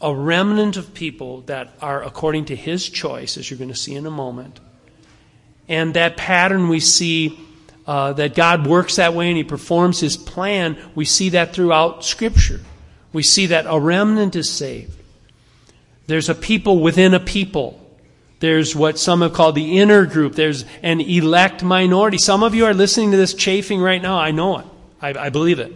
a 0.00 0.12
remnant 0.12 0.76
of 0.76 0.92
people 0.92 1.42
that 1.42 1.72
are 1.80 2.02
according 2.02 2.46
to 2.46 2.56
his 2.56 2.88
choice, 2.88 3.36
as 3.36 3.48
you're 3.48 3.58
going 3.58 3.70
to 3.70 3.76
see 3.76 3.94
in 3.94 4.06
a 4.06 4.10
moment. 4.10 4.58
And 5.68 5.94
that 5.94 6.16
pattern 6.16 6.68
we 6.68 6.80
see 6.80 7.40
uh, 7.86 8.12
that 8.14 8.34
God 8.34 8.66
works 8.66 8.96
that 8.96 9.14
way 9.14 9.28
and 9.28 9.36
he 9.36 9.44
performs 9.44 10.00
his 10.00 10.16
plan, 10.16 10.76
we 10.94 11.04
see 11.04 11.30
that 11.30 11.54
throughout 11.54 12.04
Scripture. 12.04 12.60
We 13.12 13.22
see 13.22 13.46
that 13.46 13.66
a 13.68 13.78
remnant 13.78 14.36
is 14.36 14.50
saved. 14.50 14.98
There's 16.06 16.28
a 16.28 16.34
people 16.34 16.80
within 16.80 17.14
a 17.14 17.20
people. 17.20 17.80
There's 18.40 18.74
what 18.76 18.98
some 18.98 19.22
have 19.22 19.32
called 19.32 19.54
the 19.54 19.78
inner 19.78 20.04
group. 20.04 20.34
There's 20.34 20.64
an 20.82 21.00
elect 21.00 21.62
minority. 21.62 22.18
Some 22.18 22.42
of 22.42 22.54
you 22.54 22.66
are 22.66 22.74
listening 22.74 23.12
to 23.12 23.16
this 23.16 23.32
chafing 23.32 23.80
right 23.80 24.02
now. 24.02 24.18
I 24.18 24.32
know 24.32 24.58
it. 24.58 24.66
I, 25.00 25.26
I 25.26 25.28
believe 25.30 25.60
it. 25.60 25.72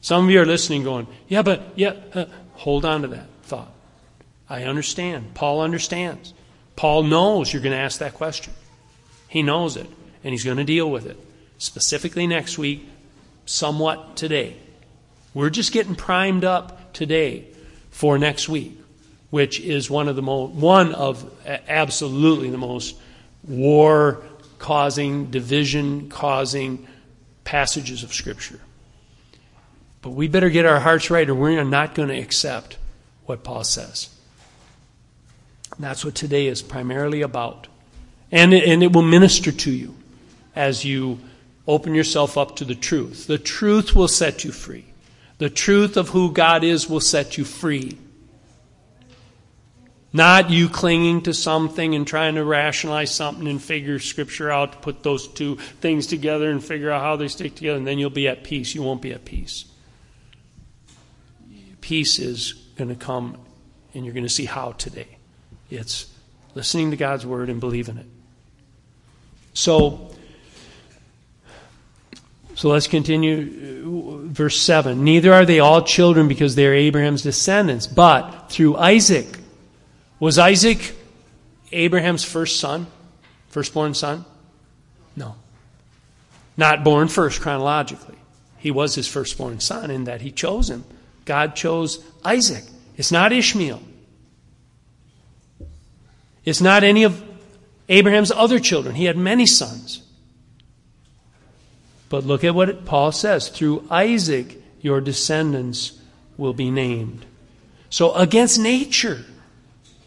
Some 0.00 0.24
of 0.24 0.30
you 0.30 0.40
are 0.40 0.46
listening 0.46 0.84
going, 0.84 1.06
yeah, 1.28 1.42
but, 1.42 1.72
yeah, 1.74 1.94
uh, 2.14 2.26
hold 2.52 2.84
on 2.84 3.02
to 3.02 3.08
that 3.08 3.26
thought. 3.44 3.72
I 4.48 4.64
understand. 4.64 5.34
Paul 5.34 5.60
understands. 5.60 6.34
Paul 6.76 7.04
knows 7.04 7.52
you're 7.52 7.62
going 7.62 7.72
to 7.72 7.78
ask 7.78 8.00
that 8.00 8.14
question. 8.14 8.52
He 9.36 9.42
knows 9.42 9.76
it, 9.76 9.86
and 10.24 10.32
he's 10.32 10.44
going 10.44 10.56
to 10.56 10.64
deal 10.64 10.90
with 10.90 11.06
it. 11.06 11.18
Specifically 11.58 12.26
next 12.26 12.58
week, 12.58 12.88
somewhat 13.44 14.16
today. 14.16 14.56
We're 15.34 15.50
just 15.50 15.72
getting 15.72 15.94
primed 15.94 16.44
up 16.44 16.92
today 16.92 17.46
for 17.90 18.18
next 18.18 18.48
week 18.48 18.78
which 19.30 19.60
is 19.60 19.90
one 19.90 20.08
of 20.08 20.16
the 20.16 20.22
most, 20.22 20.54
one 20.54 20.94
of 20.94 21.30
absolutely 21.68 22.50
the 22.50 22.58
most 22.58 22.96
war 23.42 24.22
causing, 24.58 25.30
division 25.30 26.08
causing 26.08 26.86
passages 27.44 28.02
of 28.02 28.12
Scripture. 28.14 28.60
But 30.02 30.10
we 30.10 30.28
better 30.28 30.50
get 30.50 30.64
our 30.66 30.80
hearts 30.80 31.10
right 31.10 31.28
or 31.28 31.34
we're 31.34 31.62
not 31.64 31.94
going 31.94 32.08
to 32.08 32.18
accept 32.18 32.78
what 33.24 33.42
Paul 33.42 33.64
says. 33.64 34.08
that's 35.78 36.04
what 36.04 36.14
today 36.14 36.46
is 36.46 36.62
primarily 36.62 37.22
about. 37.22 37.66
And 38.32 38.52
it, 38.52 38.68
and 38.68 38.82
it 38.82 38.92
will 38.92 39.02
minister 39.02 39.52
to 39.52 39.70
you 39.70 39.94
as 40.54 40.84
you 40.84 41.20
open 41.66 41.94
yourself 41.94 42.36
up 42.38 42.56
to 42.56 42.64
the 42.64 42.74
truth. 42.74 43.26
The 43.26 43.38
truth 43.38 43.94
will 43.94 44.08
set 44.08 44.44
you 44.44 44.52
free. 44.52 44.84
The 45.38 45.50
truth 45.50 45.96
of 45.96 46.10
who 46.10 46.32
God 46.32 46.64
is 46.64 46.88
will 46.88 47.00
set 47.00 47.36
you 47.36 47.44
free. 47.44 47.98
Not 50.12 50.48
you 50.48 50.70
clinging 50.70 51.22
to 51.22 51.34
something 51.34 51.94
and 51.94 52.06
trying 52.06 52.36
to 52.36 52.44
rationalize 52.44 53.14
something 53.14 53.46
and 53.46 53.60
figure 53.60 53.98
Scripture 53.98 54.50
out 54.50 54.72
to 54.72 54.78
put 54.78 55.02
those 55.02 55.28
two 55.28 55.56
things 55.56 56.06
together 56.06 56.50
and 56.50 56.64
figure 56.64 56.90
out 56.90 57.02
how 57.02 57.16
they 57.16 57.28
stick 57.28 57.54
together, 57.54 57.76
and 57.76 57.86
then 57.86 57.98
you'll 57.98 58.08
be 58.08 58.26
at 58.26 58.42
peace. 58.42 58.74
You 58.74 58.82
won't 58.82 59.02
be 59.02 59.12
at 59.12 59.26
peace. 59.26 59.66
Peace 61.82 62.18
is 62.18 62.54
going 62.76 62.88
to 62.88 62.94
come, 62.94 63.36
and 63.92 64.06
you're 64.06 64.14
going 64.14 64.24
to 64.24 64.30
see 64.30 64.46
how 64.46 64.72
today. 64.72 65.18
It's 65.70 66.10
listening 66.54 66.92
to 66.92 66.96
God's 66.96 67.26
Word 67.26 67.50
and 67.50 67.60
believing 67.60 67.98
it. 67.98 68.06
So, 69.56 70.10
so 72.54 72.68
let's 72.68 72.86
continue. 72.86 74.26
Uh, 74.26 74.28
verse 74.28 74.60
7 74.60 75.02
Neither 75.02 75.32
are 75.32 75.46
they 75.46 75.60
all 75.60 75.80
children 75.82 76.28
because 76.28 76.56
they 76.56 76.66
are 76.66 76.74
Abraham's 76.74 77.22
descendants, 77.22 77.86
but 77.86 78.50
through 78.50 78.76
Isaac 78.76 79.26
was 80.20 80.38
Isaac 80.38 80.94
Abraham's 81.72 82.22
first 82.22 82.60
son, 82.60 82.86
firstborn 83.48 83.94
son? 83.94 84.26
No. 85.16 85.36
Not 86.58 86.84
born 86.84 87.08
first 87.08 87.40
chronologically. 87.40 88.16
He 88.58 88.70
was 88.70 88.94
his 88.94 89.08
firstborn 89.08 89.60
son 89.60 89.90
in 89.90 90.04
that 90.04 90.20
he 90.20 90.32
chose 90.32 90.68
him. 90.68 90.84
God 91.24 91.56
chose 91.56 92.04
Isaac. 92.22 92.64
It's 92.98 93.10
not 93.10 93.32
Ishmael. 93.32 93.80
It's 96.44 96.60
not 96.60 96.84
any 96.84 97.04
of 97.04 97.22
Abraham's 97.88 98.32
other 98.32 98.58
children. 98.58 98.94
He 98.94 99.04
had 99.04 99.16
many 99.16 99.46
sons. 99.46 100.02
But 102.08 102.24
look 102.24 102.44
at 102.44 102.54
what 102.54 102.84
Paul 102.84 103.12
says 103.12 103.48
through 103.48 103.86
Isaac, 103.90 104.62
your 104.80 105.00
descendants 105.00 106.00
will 106.36 106.52
be 106.52 106.70
named. 106.70 107.26
So, 107.90 108.14
against 108.14 108.58
nature, 108.58 109.24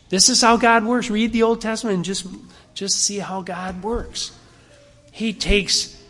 this 0.09 0.29
is 0.29 0.41
how 0.41 0.57
God 0.57 0.85
works. 0.85 1.09
Read 1.09 1.33
the 1.33 1.43
Old 1.43 1.61
Testament 1.61 1.95
and 1.95 2.05
just, 2.05 2.25
just 2.73 2.97
see 2.97 3.19
how 3.19 3.41
God 3.41 3.83
works. 3.83 4.31
He 5.11 5.33
takes, 5.33 6.01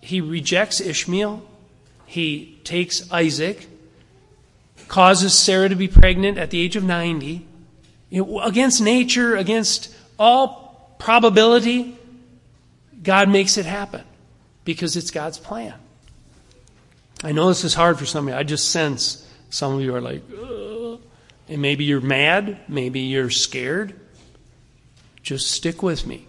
he 0.00 0.20
rejects 0.20 0.80
Ishmael, 0.80 1.42
he 2.06 2.58
takes 2.64 3.10
Isaac, 3.12 3.68
causes 4.88 5.36
Sarah 5.36 5.68
to 5.68 5.76
be 5.76 5.88
pregnant 5.88 6.38
at 6.38 6.50
the 6.50 6.60
age 6.60 6.76
of 6.76 6.84
90. 6.84 7.46
against 8.42 8.80
nature, 8.80 9.36
against 9.36 9.91
all 10.18 10.94
probability, 10.98 11.96
God 13.02 13.28
makes 13.28 13.58
it 13.58 13.66
happen 13.66 14.04
because 14.64 14.96
it's 14.96 15.10
God's 15.10 15.38
plan. 15.38 15.74
I 17.24 17.32
know 17.32 17.48
this 17.48 17.64
is 17.64 17.74
hard 17.74 17.98
for 17.98 18.06
some 18.06 18.28
of 18.28 18.34
you. 18.34 18.38
I 18.38 18.42
just 18.42 18.70
sense 18.70 19.28
some 19.50 19.74
of 19.74 19.80
you 19.80 19.94
are 19.94 20.00
like, 20.00 20.22
and 21.48 21.60
maybe 21.60 21.84
you're 21.84 22.00
mad, 22.00 22.58
maybe 22.68 23.00
you're 23.00 23.30
scared. 23.30 23.98
Just 25.22 25.50
stick 25.50 25.82
with 25.82 26.06
me. 26.06 26.26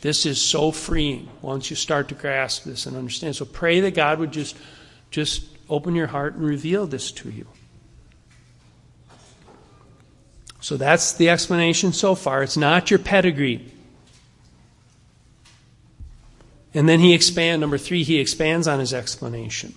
This 0.00 0.26
is 0.26 0.40
so 0.40 0.70
freeing 0.70 1.28
once 1.40 1.70
you 1.70 1.76
start 1.76 2.08
to 2.08 2.14
grasp 2.14 2.64
this 2.64 2.86
and 2.86 2.96
understand. 2.96 3.36
So 3.36 3.44
pray 3.44 3.80
that 3.80 3.94
God 3.94 4.18
would 4.18 4.32
just 4.32 4.56
just 5.10 5.44
open 5.68 5.94
your 5.94 6.06
heart 6.06 6.34
and 6.34 6.44
reveal 6.44 6.86
this 6.86 7.10
to 7.12 7.30
you. 7.30 7.46
So 10.64 10.78
that's 10.78 11.12
the 11.12 11.28
explanation 11.28 11.92
so 11.92 12.14
far. 12.14 12.42
It's 12.42 12.56
not 12.56 12.90
your 12.90 12.98
pedigree. 12.98 13.70
And 16.72 16.88
then 16.88 17.00
he 17.00 17.12
expands, 17.12 17.60
number 17.60 17.76
three, 17.76 18.02
he 18.02 18.18
expands 18.18 18.66
on 18.66 18.78
his 18.78 18.94
explanation 18.94 19.74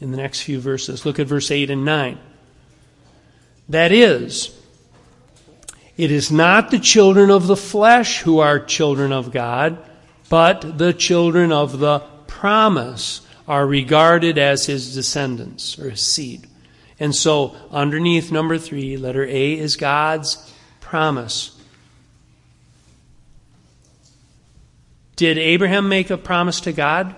in 0.00 0.10
the 0.10 0.16
next 0.16 0.40
few 0.40 0.58
verses. 0.58 1.04
Look 1.04 1.18
at 1.18 1.26
verse 1.26 1.50
8 1.50 1.68
and 1.68 1.84
9. 1.84 2.18
That 3.68 3.92
is, 3.92 4.58
it 5.98 6.10
is 6.10 6.32
not 6.32 6.70
the 6.70 6.78
children 6.78 7.30
of 7.30 7.46
the 7.46 7.56
flesh 7.56 8.22
who 8.22 8.38
are 8.38 8.58
children 8.58 9.12
of 9.12 9.32
God, 9.32 9.76
but 10.30 10.78
the 10.78 10.94
children 10.94 11.52
of 11.52 11.78
the 11.78 11.98
promise 12.26 13.20
are 13.46 13.66
regarded 13.66 14.38
as 14.38 14.64
his 14.64 14.94
descendants 14.94 15.78
or 15.78 15.90
his 15.90 16.00
seed. 16.00 16.48
And 17.00 17.14
so, 17.14 17.56
underneath 17.70 18.30
number 18.30 18.56
three, 18.58 18.96
letter 18.96 19.24
A 19.24 19.58
is 19.58 19.76
God's 19.76 20.52
promise. 20.80 21.60
Did 25.16 25.38
Abraham 25.38 25.88
make 25.88 26.10
a 26.10 26.18
promise 26.18 26.60
to 26.62 26.72
God? 26.72 27.14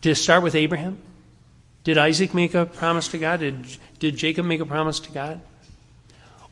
Did 0.00 0.10
it 0.10 0.16
start 0.16 0.42
with 0.42 0.54
Abraham? 0.54 0.98
Did 1.84 1.98
Isaac 1.98 2.34
make 2.34 2.54
a 2.54 2.66
promise 2.66 3.08
to 3.08 3.18
God? 3.18 3.40
Did, 3.40 3.66
did 3.98 4.16
Jacob 4.16 4.46
make 4.46 4.60
a 4.60 4.66
promise 4.66 5.00
to 5.00 5.12
God? 5.12 5.40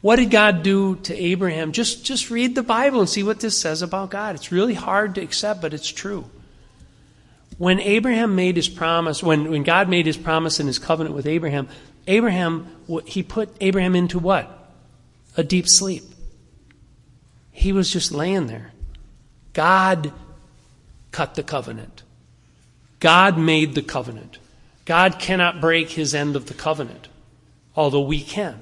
What 0.00 0.16
did 0.16 0.31
God 0.31 0.62
do 0.62 0.96
to 0.96 1.14
Abraham? 1.14 1.72
Just, 1.72 2.04
just 2.04 2.31
read 2.31 2.54
the 2.54 2.62
Bible 2.62 3.00
and 3.00 3.09
see 3.09 3.22
what 3.22 3.40
this 3.40 3.59
says 3.59 3.83
about 3.83 4.11
God. 4.11 4.37
It's 4.37 4.52
really 4.52 4.74
hard 4.74 5.16
to 5.16 5.20
accept, 5.20 5.61
but 5.61 5.74
it's 5.74 5.88
true. 5.88 6.31
When 7.59 7.81
Abraham 7.81 8.37
made 8.37 8.57
his 8.57 8.68
promise, 8.68 9.23
when, 9.23 9.51
when 9.51 9.64
God 9.64 9.88
made 9.88 10.07
his 10.07 10.16
promise 10.16 10.61
and 10.61 10.68
his 10.68 10.79
covenant 10.79 11.14
with 11.14 11.27
Abraham, 11.27 11.68
Abraham, 12.07 12.68
he 13.05 13.23
put 13.23 13.55
Abraham 13.61 13.94
into 13.97 14.18
what? 14.18 14.73
A 15.37 15.42
deep 15.42 15.68
sleep. 15.68 16.05
He 17.51 17.73
was 17.73 17.92
just 17.92 18.12
laying 18.12 18.47
there. 18.47 18.73
God 19.53 20.12
cut 21.11 21.35
the 21.35 21.42
covenant. 21.42 22.05
God 23.01 23.37
made 23.37 23.75
the 23.75 23.83
covenant. 23.83 24.38
God 24.85 25.18
cannot 25.18 25.61
break 25.61 25.90
his 25.90 26.14
end 26.14 26.37
of 26.37 26.47
the 26.47 26.55
covenant, 26.55 27.09
although 27.75 28.01
we 28.01 28.23
can. 28.23 28.59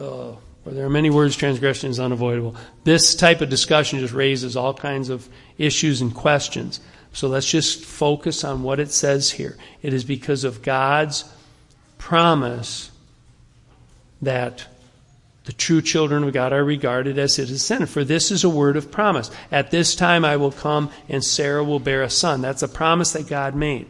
Uh, 0.00 0.32
where 0.64 0.74
there 0.74 0.86
are 0.86 0.90
many 0.90 1.10
words, 1.10 1.36
transgression 1.36 1.90
is 1.90 2.00
unavoidable. 2.00 2.56
This 2.84 3.14
type 3.14 3.40
of 3.40 3.50
discussion 3.50 4.00
just 4.00 4.14
raises 4.14 4.56
all 4.56 4.74
kinds 4.74 5.10
of 5.10 5.28
issues 5.58 6.00
and 6.00 6.14
questions. 6.14 6.80
So 7.12 7.28
let's 7.28 7.48
just 7.48 7.84
focus 7.84 8.42
on 8.42 8.62
what 8.62 8.80
it 8.80 8.90
says 8.90 9.30
here. 9.30 9.56
It 9.82 9.92
is 9.92 10.04
because 10.04 10.42
of 10.42 10.62
God's 10.62 11.24
promise 11.98 12.90
that 14.20 14.66
The 15.44 15.52
true 15.52 15.82
children 15.82 16.24
of 16.24 16.32
God 16.32 16.52
are 16.54 16.64
regarded 16.64 17.18
as 17.18 17.36
his 17.36 17.50
descendants. 17.50 17.92
For 17.92 18.02
this 18.02 18.30
is 18.30 18.44
a 18.44 18.48
word 18.48 18.76
of 18.76 18.90
promise. 18.90 19.30
At 19.52 19.70
this 19.70 19.94
time 19.94 20.24
I 20.24 20.36
will 20.36 20.52
come, 20.52 20.90
and 21.08 21.22
Sarah 21.22 21.62
will 21.62 21.78
bear 21.78 22.02
a 22.02 22.10
son. 22.10 22.40
That's 22.40 22.62
a 22.62 22.68
promise 22.68 23.12
that 23.12 23.28
God 23.28 23.54
made. 23.54 23.86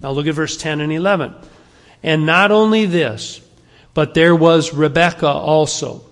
Now 0.00 0.10
look 0.10 0.26
at 0.26 0.34
verse 0.34 0.56
10 0.56 0.82
and 0.82 0.92
11. 0.92 1.34
And 2.02 2.26
not 2.26 2.52
only 2.52 2.84
this, 2.84 3.40
but 3.96 4.12
there 4.12 4.36
was 4.36 4.74
Rebekah 4.74 5.26
also. 5.26 6.02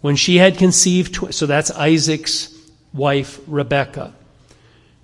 When 0.00 0.16
she 0.16 0.38
had 0.38 0.56
conceived, 0.56 1.14
tw- 1.14 1.34
so 1.34 1.44
that's 1.44 1.70
Isaac's 1.70 2.58
wife, 2.94 3.38
Rebekah. 3.46 4.14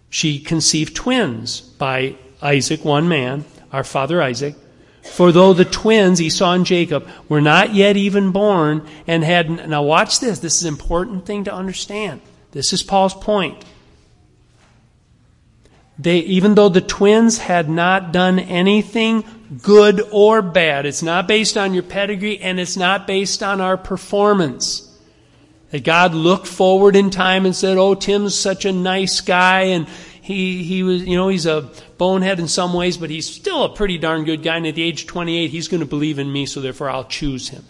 She 0.09 0.39
conceived 0.39 0.97
twins 0.97 1.61
by 1.61 2.17
Isaac, 2.41 2.83
one 2.83 3.11
man, 3.11 3.45
our 3.75 3.85
father 3.85 4.23
Isaac. 4.23 4.55
For 5.03 5.33
though 5.33 5.53
the 5.53 5.67
twins, 5.67 6.19
Esau 6.19 6.55
and 6.55 6.65
Jacob, 6.65 7.07
were 7.29 7.43
not 7.43 7.75
yet 7.75 7.99
even 7.99 8.33
born 8.33 8.89
and 9.07 9.23
had, 9.23 9.69
now 9.69 9.83
watch 9.83 10.19
this, 10.19 10.39
this 10.39 10.57
is 10.57 10.63
an 10.63 10.69
important 10.69 11.27
thing 11.27 11.45
to 11.45 11.53
understand. 11.53 12.23
This 12.53 12.73
is 12.73 12.83
Paul's 12.83 13.13
point. 13.13 13.63
They, 15.99 16.19
even 16.21 16.55
though 16.55 16.69
the 16.69 16.81
twins 16.81 17.39
had 17.39 17.69
not 17.69 18.13
done 18.13 18.39
anything 18.39 19.25
good 19.63 20.01
or 20.13 20.43
bad, 20.43 20.87
it's 20.87 21.03
not 21.03 21.27
based 21.27 21.57
on 21.57 21.75
your 21.75 21.83
pedigree 21.83 22.39
and 22.39 22.61
it's 22.61 22.77
not 22.77 23.07
based 23.07 23.43
on 23.43 23.61
our 23.61 23.77
performance. 23.77 24.85
That 25.71 25.85
God 25.85 26.15
looked 26.15 26.47
forward 26.47 26.97
in 26.97 27.11
time 27.11 27.45
and 27.45 27.55
said, 27.55 27.77
Oh, 27.77 27.95
Tim's 27.95 28.39
such 28.39 28.65
a 28.65 28.73
nice 28.73 29.21
guy 29.21 29.63
and 29.63 29.87
he, 30.29 30.63
he 30.63 30.83
was, 30.83 31.05
you 31.05 31.17
know, 31.17 31.29
he's 31.29 31.47
a 31.47 31.71
bonehead 31.97 32.39
in 32.39 32.49
some 32.49 32.75
ways, 32.75 32.97
but 32.97 33.11
he's 33.11 33.29
still 33.29 33.65
a 33.65 33.75
pretty 33.75 33.99
darn 33.99 34.25
good 34.25 34.43
guy. 34.43 34.57
And 34.57 34.67
at 34.67 34.75
the 34.75 34.83
age 34.83 35.03
of 35.03 35.09
28, 35.09 35.51
he's 35.51 35.69
going 35.69 35.81
to 35.81 35.87
believe 35.87 36.19
in 36.19 36.31
me, 36.31 36.47
so 36.47 36.61
therefore 36.61 36.91
I'll 36.91 37.05
choose 37.05 37.49
him. 37.49 37.65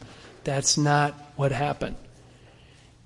That's 0.45 0.77
not 0.77 1.15
what 1.37 1.53
happened. 1.53 1.97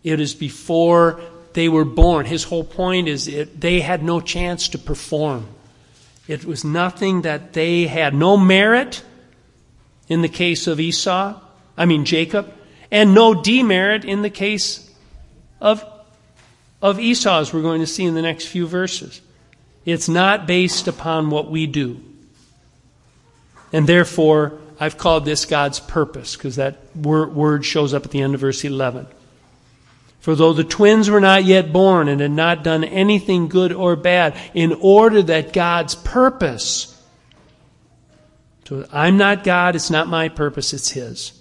It 0.02 0.20
is 0.20 0.34
before 0.34 1.20
they 1.54 1.68
were 1.68 1.84
born. 1.84 2.26
His 2.26 2.44
whole 2.44 2.64
point 2.64 3.08
is 3.08 3.28
it, 3.28 3.60
they 3.60 3.80
had 3.80 4.02
no 4.02 4.20
chance 4.20 4.68
to 4.68 4.78
perform. 4.78 5.46
It 6.28 6.44
was 6.44 6.64
nothing 6.64 7.22
that 7.22 7.52
they 7.52 7.86
had. 7.86 8.14
No 8.14 8.36
merit 8.36 9.02
in 10.08 10.22
the 10.22 10.28
case 10.28 10.66
of 10.66 10.80
Esau, 10.80 11.40
I 11.76 11.86
mean 11.86 12.04
Jacob, 12.04 12.52
and 12.90 13.14
no 13.14 13.34
demerit 13.34 14.04
in 14.04 14.22
the 14.22 14.30
case 14.30 14.90
of, 15.60 15.84
of 16.80 17.00
Esau, 17.00 17.40
as 17.40 17.52
we're 17.52 17.62
going 17.62 17.80
to 17.80 17.86
see 17.86 18.04
in 18.04 18.14
the 18.14 18.22
next 18.22 18.46
few 18.46 18.66
verses. 18.66 19.20
It's 19.84 20.08
not 20.08 20.46
based 20.46 20.86
upon 20.86 21.30
what 21.30 21.50
we 21.50 21.66
do. 21.66 22.00
And 23.72 23.86
therefore, 23.86 24.58
I've 24.78 24.98
called 24.98 25.24
this 25.24 25.44
God's 25.44 25.80
purpose, 25.80 26.36
because 26.36 26.56
that 26.56 26.94
word 26.94 27.64
shows 27.64 27.94
up 27.94 28.04
at 28.04 28.10
the 28.10 28.20
end 28.20 28.34
of 28.34 28.40
verse 28.40 28.64
11. 28.64 29.06
For 30.22 30.34
though 30.34 30.54
the 30.54 30.64
twins 30.64 31.10
were 31.10 31.20
not 31.20 31.44
yet 31.44 31.70
born 31.70 32.08
and 32.08 32.22
had 32.22 32.30
not 32.30 32.64
done 32.64 32.82
anything 32.82 33.48
good 33.48 33.72
or 33.72 33.94
bad, 33.94 34.34
in 34.54 34.72
order 34.80 35.20
that 35.20 35.52
God's 35.52 35.94
purpose, 35.94 36.88
so 38.64 38.86
I'm 38.90 39.18
not 39.18 39.44
God, 39.44 39.76
it's 39.76 39.90
not 39.90 40.08
my 40.08 40.30
purpose, 40.30 40.72
it's 40.72 40.92
His. 40.92 41.38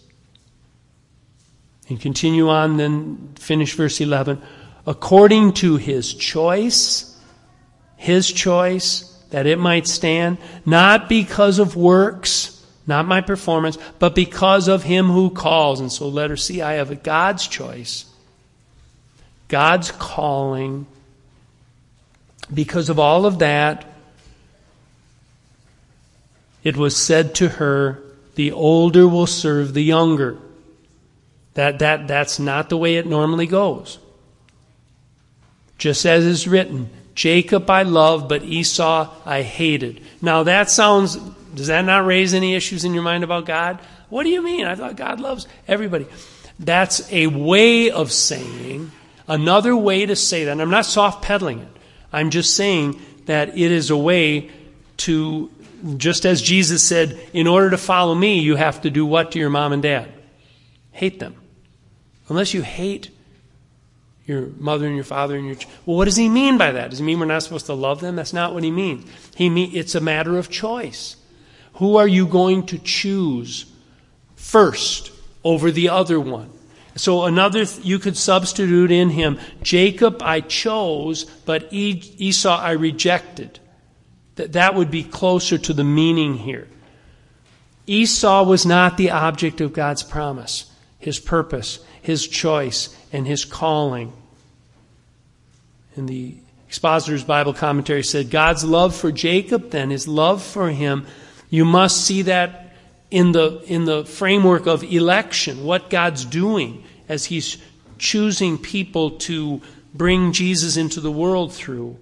And 1.88 2.02
continue 2.02 2.50
on, 2.50 2.76
then 2.76 3.34
finish 3.39 3.74
verse 3.76 4.02
11. 4.02 4.41
According 4.86 5.54
to 5.54 5.78
His 5.78 6.13
choice, 6.13 7.12
his 8.02 8.32
choice, 8.32 9.04
that 9.30 9.46
it 9.46 9.60
might 9.60 9.88
stand, 9.88 10.39
not 10.65 11.08
because 11.08 11.60
of 11.60 11.76
works, 11.76 12.65
not 12.88 13.06
my 13.06 13.22
performance, 13.22 13.78
but 14.00 14.15
because 14.15 14.67
of 14.67 14.82
him 14.82 15.06
who 15.06 15.30
calls. 15.30 15.80
And 15.80 15.91
so 15.91 16.08
let 16.08 16.32
her 16.32 16.36
see 16.36 16.63
I 16.63 16.74
have 16.74 16.89
a 16.89 16.96
God's 16.96 17.48
choice, 17.48 18.06
God's 19.52 19.92
calling. 19.92 20.88
Because 22.52 22.88
of 22.88 23.00
all 23.00 23.26
of 23.26 23.40
that, 23.40 23.86
it 26.64 26.78
was 26.78 26.96
said 26.96 27.36
to 27.36 27.50
her, 27.50 28.02
the 28.36 28.54
older 28.54 29.10
will 29.10 29.28
serve 29.28 29.74
the 29.74 29.84
younger. 29.84 30.38
That, 31.56 31.80
that, 31.80 32.08
that's 32.08 32.40
not 32.40 32.70
the 32.70 32.78
way 32.78 32.96
it 32.96 33.06
normally 33.06 33.46
goes. 33.46 34.00
Just 35.78 36.06
as 36.06 36.24
is 36.24 36.48
written, 36.48 36.90
Jacob 37.14 37.70
I 37.70 37.84
loved, 37.84 38.30
but 38.30 38.44
Esau 38.44 39.14
I 39.26 39.42
hated. 39.42 40.02
Now 40.22 40.44
that 40.44 40.70
sounds, 40.70 41.18
does 41.54 41.68
that 41.68 41.84
not 41.84 42.06
raise 42.06 42.34
any 42.34 42.56
issues 42.56 42.86
in 42.86 42.94
your 42.94 43.04
mind 43.04 43.26
about 43.26 43.46
God? 43.46 43.80
What 44.08 44.24
do 44.24 44.30
you 44.30 44.42
mean? 44.42 44.66
I 44.66 44.76
thought 44.76 44.96
God 44.96 45.20
loves 45.20 45.46
everybody. 45.68 46.08
That's 46.58 47.12
a 47.12 47.28
way 47.28 47.92
of 47.92 48.14
saying, 48.14 48.92
another 49.32 49.76
way 49.76 50.06
to 50.06 50.15
say 50.15 50.46
that. 50.46 50.52
And 50.52 50.62
I'm 50.62 50.70
not 50.70 50.86
soft 50.86 51.24
pedaling 51.24 51.60
it. 51.60 51.70
I'm 52.12 52.30
just 52.30 52.56
saying 52.56 53.02
that 53.26 53.58
it 53.58 53.72
is 53.72 53.89
a 53.89 53.98
way 53.98 54.52
to, 54.98 55.50
just 55.98 56.26
as 56.26 56.41
Jesus 56.41 56.84
said, 56.84 57.20
in 57.34 57.48
order 57.48 57.70
to 57.70 57.78
follow 57.78 58.13
me, 58.13 58.39
you 58.39 58.58
have 58.58 58.82
to 58.82 58.89
do 58.89 59.06
what 59.06 59.32
to 59.32 59.39
your 59.39 59.50
mom 59.50 59.72
and 59.72 59.82
dad? 59.82 60.12
Hate 60.91 61.20
them. 61.20 61.36
Unless 62.28 62.54
you 62.54 62.62
hate 62.62 63.10
your 64.26 64.48
mother 64.58 64.86
and 64.86 64.96
your 64.96 65.06
father 65.06 65.36
and 65.36 65.46
your 65.46 65.56
ch- 65.56 65.67
well 65.86 65.98
what 65.98 66.06
does 66.06 66.15
he 66.15 66.30
mean 66.30 66.58
by 66.58 66.72
that 66.72 66.91
does 66.91 67.00
he 67.00 67.06
mean 67.06 67.20
we're 67.20 67.26
not 67.26 67.41
supposed 67.41 67.65
to 67.65 67.74
love 67.74 68.00
them 68.02 68.15
that's 68.15 68.34
not 68.34 68.54
what 68.54 68.63
he 68.63 68.70
means 68.70 69.04
he 69.36 69.50
mean 69.50 69.76
it's 69.76 69.96
a 69.96 70.00
matter 70.00 70.38
of 70.38 70.48
choice 70.48 71.17
who 71.74 71.98
are 71.98 72.08
you 72.08 72.28
going 72.28 72.63
to 72.63 72.78
choose 72.78 73.65
first 74.36 75.12
over 75.44 75.72
the 75.72 75.89
other 75.89 76.20
one 76.20 76.52
so 76.95 77.25
another 77.25 77.65
th- 77.65 77.86
you 77.86 77.99
could 77.99 78.17
substitute 78.17 78.91
in 78.91 79.10
him 79.10 79.39
jacob 79.62 80.21
i 80.21 80.41
chose 80.41 81.23
but 81.45 81.71
esau 81.71 82.58
i 82.58 82.71
rejected. 82.71 83.60
That 84.36 84.54
that 84.54 84.75
would 84.75 84.89
be 84.89 85.04
closer 85.04 85.58
to 85.58 85.73
the 85.73 85.84
meaning 85.84 86.38
here. 86.38 86.67
Esau 87.86 88.43
was 88.43 88.65
not 88.65 88.97
the 88.97 89.12
object 89.12 89.62
of 89.62 89.73
god's 89.73 90.04
promise 90.04 90.71
his 90.99 91.19
purpose 91.19 91.80
his 92.01 92.27
choice 92.27 92.95
and 93.13 93.27
his 93.27 93.45
calling. 93.45 94.13
And 95.95 96.10
the 96.10 96.36
expositor's 96.67 97.23
Bible 97.23 97.54
commentary 97.54 98.04
said 98.04 98.30
God's 98.30 98.63
love 98.63 98.95
for 98.95 99.12
Jacob, 99.12 99.71
then 99.71 99.89
his 99.89 100.08
love 100.08 100.41
for 100.41 100.69
him, 100.69 101.06
you 101.49 101.65
must 101.65 102.06
see 102.06 102.23
that 102.23 102.70
in 103.12 103.34
the, 103.34 103.62
in 103.67 103.86
the 103.86 104.06
framework 104.06 104.65
of 104.65 104.84
election, 104.84 105.63
what 105.65 105.89
God's 105.89 106.24
doing 106.26 106.84
as 107.10 107.26
he's 107.26 107.58
choosing 107.97 108.58
people 108.58 109.12
to 109.12 109.62
bring 109.93 110.32
Jesus 110.32 110.78
into 110.78 111.02
the 111.02 111.12
world 111.12 111.54
through. 111.54 112.00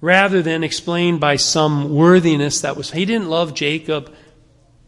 Rather 0.00 0.42
than 0.42 0.62
explained 0.62 1.18
by 1.18 1.36
some 1.36 1.92
worthiness 1.92 2.60
that 2.60 2.76
was, 2.76 2.92
he 2.92 3.04
didn't 3.04 3.28
love 3.28 3.54
Jacob 3.54 4.14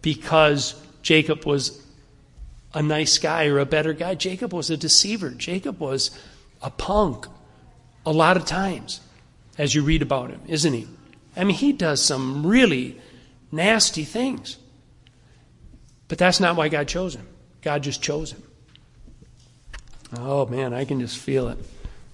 because 0.03 0.81
Jacob 1.03 1.44
was 1.46 1.85
a 2.75 2.83
nice 2.83 3.18
guy 3.18 3.46
or 3.46 3.59
a 3.59 3.66
better 3.66 3.92
guy. 3.92 4.14
Jacob 4.14 4.53
was 4.53 4.70
a 4.70 4.77
deceiver. 4.77 5.31
Jacob 5.31 5.81
was 5.81 6.11
a 6.62 6.70
punk 6.70 7.27
a 8.07 8.12
lot 8.12 8.37
of 8.37 8.44
times 8.44 9.01
as 9.59 9.75
you 9.75 9.83
read 9.83 10.03
about 10.03 10.31
him, 10.31 10.40
isn't 10.46 10.73
he? 10.73 10.87
I 11.37 11.44
mean, 11.44 11.57
he 11.57 11.73
does 11.73 12.03
some 12.03 12.46
really 12.46 13.01
nasty 13.53 14.05
things. 14.05 14.59
But 16.09 16.19
that's 16.19 16.41
not 16.41 16.57
why 16.57 16.69
God 16.69 16.89
chose 16.89 17.15
him. 17.15 17.27
God 17.63 17.83
just 17.83 18.03
chose 18.03 18.33
him. 18.33 18.43
Oh 20.17 20.47
man, 20.47 20.75
I 20.75 20.85
can 20.85 21.01
just 21.01 21.19
feel 21.19 21.49
it. 21.49 21.59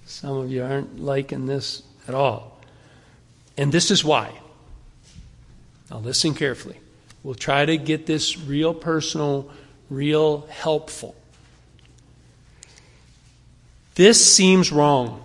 Some 0.05 0.37
of 0.37 0.51
you 0.51 0.63
aren't 0.63 0.99
liking 0.99 1.45
this 1.45 1.83
at 2.07 2.13
all. 2.13 2.59
And 3.57 3.71
this 3.71 3.89
is 3.91 4.05
why. 4.05 4.31
Now 5.89 5.97
listen 5.97 6.33
carefully. 6.33 6.79
We'll 7.23 7.35
try 7.35 7.65
to 7.65 7.77
get 7.77 8.05
this 8.05 8.37
real 8.37 8.73
personal 8.73 9.49
real 9.89 10.47
helpful. 10.49 11.15
This 13.95 14.33
seems 14.33 14.71
wrong. 14.71 15.23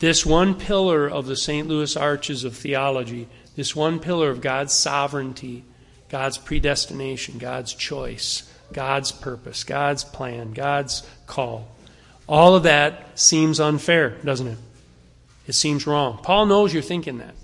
This 0.00 0.24
one 0.24 0.54
pillar 0.54 1.08
of 1.08 1.26
the 1.26 1.36
St. 1.36 1.68
Louis 1.68 1.96
Arches 1.96 2.44
of 2.44 2.56
theology, 2.56 3.28
this 3.60 3.76
one 3.76 4.00
pillar 4.00 4.30
of 4.30 4.40
God's 4.40 4.72
sovereignty, 4.72 5.62
God's 6.08 6.38
predestination, 6.38 7.36
God's 7.36 7.74
choice, 7.74 8.50
God's 8.72 9.12
purpose, 9.12 9.64
God's 9.64 10.02
plan, 10.02 10.52
God's 10.52 11.06
call. 11.26 11.68
All 12.26 12.54
of 12.54 12.62
that 12.62 13.18
seems 13.18 13.60
unfair, 13.60 14.16
doesn't 14.24 14.46
it? 14.46 14.56
It 15.46 15.52
seems 15.52 15.86
wrong. 15.86 16.20
Paul 16.22 16.46
knows 16.46 16.72
you're 16.72 16.82
thinking 16.82 17.18
that 17.18 17.34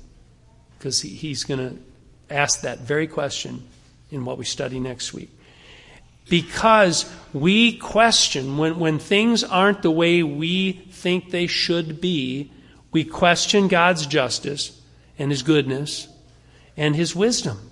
because 0.79 1.03
he's 1.03 1.45
going 1.45 1.61
to 1.61 2.35
ask 2.35 2.63
that 2.63 2.79
very 2.79 3.09
question 3.09 3.69
in 4.11 4.25
what 4.25 4.39
we 4.39 4.47
study 4.47 4.81
next 4.81 5.13
week 5.13 5.29
because 6.31 7.15
we 7.35 7.77
question 7.77 8.57
when, 8.57 8.79
when 8.79 8.99
things 8.99 9.45
aren't 9.45 9.83
the 9.83 9.91
way 9.91 10.23
we 10.23 10.73
think 10.73 11.31
they 11.31 11.47
should 11.47 12.01
be, 12.01 12.51
we 12.91 13.05
question 13.05 13.69
God's 13.69 14.07
justice 14.07 14.81
and 15.19 15.31
His 15.31 15.43
goodness 15.43 16.09
and 16.77 16.95
His 16.95 17.15
wisdom. 17.15 17.71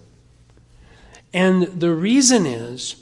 And 1.33 1.65
the 1.65 1.93
reason 1.93 2.47
is 2.47 2.97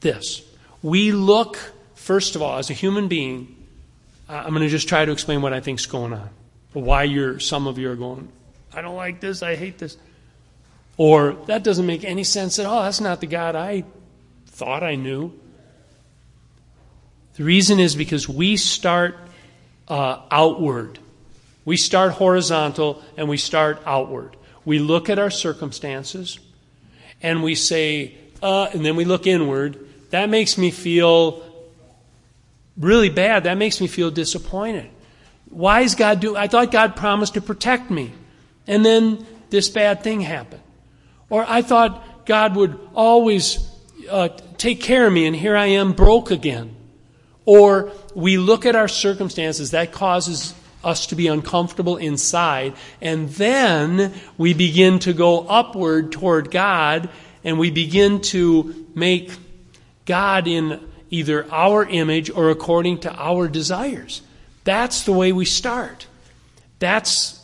this. 0.00 0.42
We 0.82 1.12
look, 1.12 1.58
first 1.94 2.36
of 2.36 2.42
all, 2.42 2.58
as 2.58 2.70
a 2.70 2.72
human 2.74 3.08
being, 3.08 3.56
I'm 4.28 4.50
going 4.50 4.62
to 4.62 4.68
just 4.68 4.88
try 4.88 5.04
to 5.04 5.12
explain 5.12 5.40
what 5.40 5.52
I 5.52 5.60
think 5.60 5.78
is 5.78 5.86
going 5.86 6.12
on. 6.12 6.28
Why 6.72 7.04
you're, 7.04 7.38
some 7.40 7.66
of 7.66 7.78
you 7.78 7.90
are 7.90 7.96
going, 7.96 8.28
I 8.74 8.82
don't 8.82 8.96
like 8.96 9.20
this, 9.20 9.42
I 9.42 9.56
hate 9.56 9.78
this. 9.78 9.96
Or, 10.98 11.32
that 11.46 11.62
doesn't 11.62 11.86
make 11.86 12.04
any 12.04 12.24
sense 12.24 12.58
at 12.58 12.66
all. 12.66 12.82
That's 12.82 13.00
not 13.00 13.20
the 13.20 13.26
God 13.26 13.54
I 13.54 13.84
thought 14.46 14.82
I 14.82 14.96
knew. 14.96 15.32
The 17.34 17.44
reason 17.44 17.78
is 17.78 17.94
because 17.94 18.28
we 18.28 18.56
start 18.56 19.16
uh, 19.88 20.22
outward. 20.30 20.98
We 21.66 21.76
start 21.76 22.12
horizontal 22.12 23.02
and 23.18 23.28
we 23.28 23.36
start 23.36 23.82
outward. 23.84 24.36
We 24.64 24.78
look 24.78 25.10
at 25.10 25.18
our 25.18 25.30
circumstances 25.30 26.38
and 27.20 27.42
we 27.42 27.54
say, 27.54 28.14
uh, 28.42 28.68
and 28.72 28.86
then 28.86 28.96
we 28.96 29.04
look 29.04 29.26
inward. 29.26 29.78
That 30.10 30.30
makes 30.30 30.56
me 30.56 30.70
feel 30.70 31.42
really 32.76 33.08
bad. 33.08 33.44
That 33.44 33.58
makes 33.58 33.80
me 33.80 33.88
feel 33.88 34.10
disappointed. 34.10 34.88
Why 35.50 35.80
is 35.80 35.94
God 35.94 36.20
doing? 36.20 36.36
I 36.36 36.48
thought 36.48 36.70
God 36.70 36.96
promised 36.96 37.34
to 37.34 37.40
protect 37.40 37.90
me, 37.90 38.12
and 38.66 38.84
then 38.84 39.24
this 39.48 39.68
bad 39.68 40.02
thing 40.02 40.20
happened. 40.20 40.62
Or 41.30 41.44
I 41.48 41.62
thought 41.62 42.26
God 42.26 42.56
would 42.56 42.78
always 42.94 43.58
uh, 44.10 44.28
take 44.58 44.80
care 44.80 45.06
of 45.06 45.12
me, 45.12 45.26
and 45.26 45.34
here 45.34 45.56
I 45.56 45.66
am 45.66 45.92
broke 45.92 46.30
again. 46.30 46.76
Or 47.44 47.92
we 48.14 48.38
look 48.38 48.66
at 48.66 48.76
our 48.76 48.88
circumstances, 48.88 49.70
that 49.70 49.92
causes 49.92 50.52
us 50.86 51.06
to 51.08 51.16
be 51.16 51.26
uncomfortable 51.26 51.96
inside, 51.96 52.74
and 53.00 53.28
then 53.30 54.14
we 54.38 54.54
begin 54.54 54.98
to 55.00 55.12
go 55.12 55.40
upward 55.40 56.12
toward 56.12 56.50
God, 56.50 57.10
and 57.44 57.58
we 57.58 57.70
begin 57.70 58.20
to 58.22 58.86
make 58.94 59.30
God 60.04 60.46
in 60.46 60.80
either 61.10 61.46
our 61.52 61.84
image 61.84 62.30
or 62.30 62.50
according 62.50 63.00
to 63.00 63.12
our 63.14 63.48
desires. 63.48 64.22
That's 64.64 65.02
the 65.02 65.12
way 65.12 65.32
we 65.32 65.44
start. 65.44 66.06
That's 66.78 67.40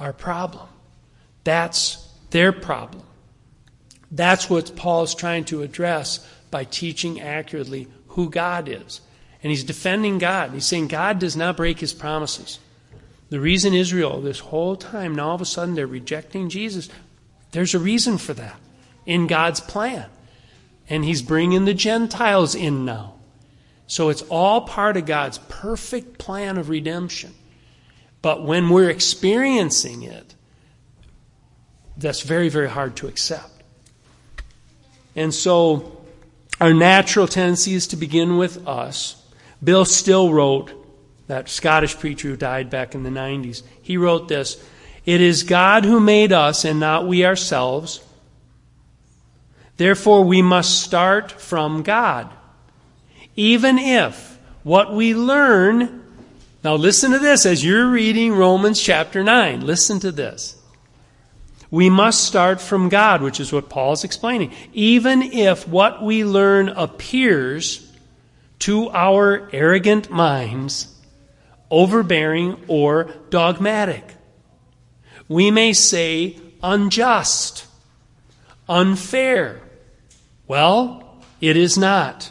our 0.00 0.12
problem. 0.12 0.68
That's 1.44 1.96
their 2.30 2.52
problem. 2.52 3.04
That's 4.10 4.48
what 4.48 4.76
Paul 4.76 5.02
is 5.02 5.14
trying 5.14 5.44
to 5.46 5.62
address 5.62 6.26
by 6.50 6.64
teaching 6.64 7.20
accurately 7.20 7.88
who 8.08 8.30
God 8.30 8.68
is. 8.68 9.00
And 9.44 9.50
he's 9.50 9.62
defending 9.62 10.18
God. 10.18 10.52
He's 10.52 10.64
saying 10.64 10.88
God 10.88 11.20
does 11.20 11.36
not 11.36 11.56
break 11.56 11.78
his 11.78 11.92
promises. 11.92 12.58
The 13.28 13.38
reason 13.38 13.74
Israel, 13.74 14.22
this 14.22 14.38
whole 14.40 14.74
time, 14.74 15.14
now 15.14 15.28
all 15.28 15.34
of 15.34 15.42
a 15.42 15.44
sudden 15.44 15.74
they're 15.74 15.86
rejecting 15.86 16.48
Jesus, 16.48 16.88
there's 17.52 17.74
a 17.74 17.78
reason 17.78 18.16
for 18.18 18.32
that 18.34 18.58
in 19.04 19.26
God's 19.26 19.60
plan. 19.60 20.06
And 20.88 21.04
he's 21.04 21.22
bringing 21.22 21.66
the 21.66 21.74
Gentiles 21.74 22.54
in 22.54 22.84
now. 22.84 23.14
So 23.86 24.08
it's 24.08 24.22
all 24.22 24.62
part 24.62 24.96
of 24.96 25.04
God's 25.04 25.38
perfect 25.48 26.18
plan 26.18 26.56
of 26.56 26.70
redemption. 26.70 27.34
But 28.22 28.44
when 28.44 28.70
we're 28.70 28.88
experiencing 28.88 30.02
it, 30.02 30.34
that's 31.98 32.22
very, 32.22 32.48
very 32.48 32.70
hard 32.70 32.96
to 32.96 33.08
accept. 33.08 33.62
And 35.14 35.34
so 35.34 36.00
our 36.60 36.72
natural 36.72 37.28
tendency 37.28 37.74
is 37.74 37.86
to 37.88 37.96
begin 37.96 38.38
with 38.38 38.66
us. 38.66 39.20
Bill 39.64 39.84
Still 39.84 40.32
wrote, 40.32 40.72
that 41.26 41.48
Scottish 41.48 41.98
preacher 41.98 42.28
who 42.28 42.36
died 42.36 42.70
back 42.70 42.94
in 42.94 43.02
the 43.02 43.10
90s, 43.10 43.62
he 43.80 43.96
wrote 43.96 44.28
this 44.28 44.62
It 45.06 45.20
is 45.20 45.42
God 45.42 45.84
who 45.84 46.00
made 46.00 46.32
us 46.32 46.64
and 46.64 46.78
not 46.78 47.06
we 47.06 47.24
ourselves. 47.24 48.00
Therefore, 49.76 50.22
we 50.22 50.42
must 50.42 50.82
start 50.82 51.32
from 51.32 51.82
God. 51.82 52.30
Even 53.34 53.78
if 53.78 54.38
what 54.62 54.94
we 54.94 55.14
learn, 55.14 56.04
now 56.62 56.76
listen 56.76 57.10
to 57.10 57.18
this 57.18 57.44
as 57.44 57.64
you're 57.64 57.88
reading 57.88 58.32
Romans 58.32 58.80
chapter 58.80 59.24
9. 59.24 59.66
Listen 59.66 59.98
to 60.00 60.12
this. 60.12 60.60
We 61.70 61.90
must 61.90 62.22
start 62.22 62.60
from 62.60 62.88
God, 62.88 63.20
which 63.20 63.40
is 63.40 63.52
what 63.52 63.68
Paul 63.68 63.94
is 63.94 64.04
explaining. 64.04 64.52
Even 64.72 65.22
if 65.22 65.66
what 65.66 66.00
we 66.00 66.24
learn 66.24 66.68
appears 66.68 67.83
to 68.64 68.88
our 68.92 69.46
arrogant 69.52 70.08
minds 70.08 70.88
overbearing 71.70 72.56
or 72.66 73.04
dogmatic. 73.28 74.14
We 75.28 75.50
may 75.50 75.74
say 75.74 76.38
unjust, 76.62 77.66
unfair, 78.66 79.60
well, 80.46 81.22
it 81.42 81.58
is 81.58 81.76
not. 81.76 82.30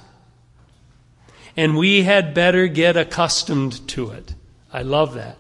And 1.56 1.78
we 1.78 2.02
had 2.02 2.34
better 2.34 2.65
get 2.65 2.98
accustomed 2.98 3.88
to 3.89 4.10
it. 4.10 4.34
I 4.72 4.82
love 4.82 5.13
that. 5.13 5.38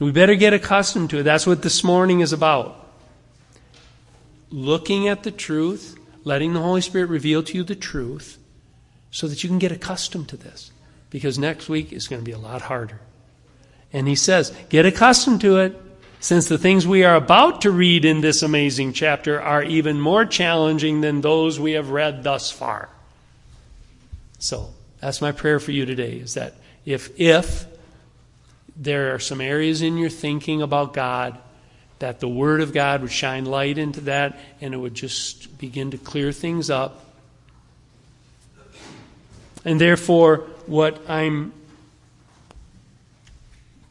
We 0.00 0.10
better 0.10 0.36
get 0.36 0.54
accustomed 0.54 1.10
to 1.10 1.18
it. 1.18 1.24
That's 1.24 1.46
what 1.46 1.60
this 1.60 1.84
morning 1.84 2.20
is 2.20 2.32
about. 2.32 2.88
Looking 4.48 5.06
at 5.06 5.22
the 5.22 5.30
truth, 5.30 5.98
letting 6.24 6.54
the 6.54 6.60
Holy 6.60 6.80
Spirit 6.80 7.10
reveal 7.10 7.42
to 7.42 7.58
you 7.58 7.62
the 7.62 7.74
truth, 7.74 8.38
so 9.14 9.28
that 9.28 9.44
you 9.44 9.48
can 9.48 9.60
get 9.60 9.70
accustomed 9.70 10.28
to 10.28 10.36
this. 10.36 10.72
Because 11.08 11.38
next 11.38 11.68
week 11.68 11.92
is 11.92 12.08
going 12.08 12.20
to 12.20 12.24
be 12.24 12.32
a 12.32 12.38
lot 12.38 12.62
harder. 12.62 12.98
And 13.92 14.08
he 14.08 14.16
says, 14.16 14.52
get 14.70 14.86
accustomed 14.86 15.40
to 15.42 15.58
it 15.58 15.80
since 16.18 16.48
the 16.48 16.58
things 16.58 16.84
we 16.84 17.04
are 17.04 17.14
about 17.14 17.60
to 17.60 17.70
read 17.70 18.04
in 18.04 18.22
this 18.22 18.42
amazing 18.42 18.92
chapter 18.92 19.40
are 19.40 19.62
even 19.62 20.00
more 20.00 20.24
challenging 20.24 21.00
than 21.00 21.20
those 21.20 21.60
we 21.60 21.72
have 21.72 21.90
read 21.90 22.24
thus 22.24 22.50
far. 22.50 22.88
So, 24.40 24.74
that's 25.00 25.20
my 25.20 25.30
prayer 25.30 25.60
for 25.60 25.70
you 25.70 25.86
today 25.86 26.16
is 26.16 26.34
that 26.34 26.54
if 26.84 27.20
if 27.20 27.66
there 28.76 29.14
are 29.14 29.20
some 29.20 29.40
areas 29.40 29.80
in 29.80 29.96
your 29.96 30.10
thinking 30.10 30.60
about 30.60 30.92
God 30.92 31.38
that 32.00 32.18
the 32.18 32.28
word 32.28 32.62
of 32.62 32.72
God 32.72 33.02
would 33.02 33.12
shine 33.12 33.44
light 33.44 33.78
into 33.78 34.00
that 34.02 34.40
and 34.60 34.74
it 34.74 34.76
would 34.76 34.94
just 34.94 35.56
begin 35.58 35.92
to 35.92 35.98
clear 35.98 36.32
things 36.32 36.68
up. 36.68 37.03
And 39.64 39.80
therefore, 39.80 40.38
what 40.66 41.00
I'm 41.08 41.52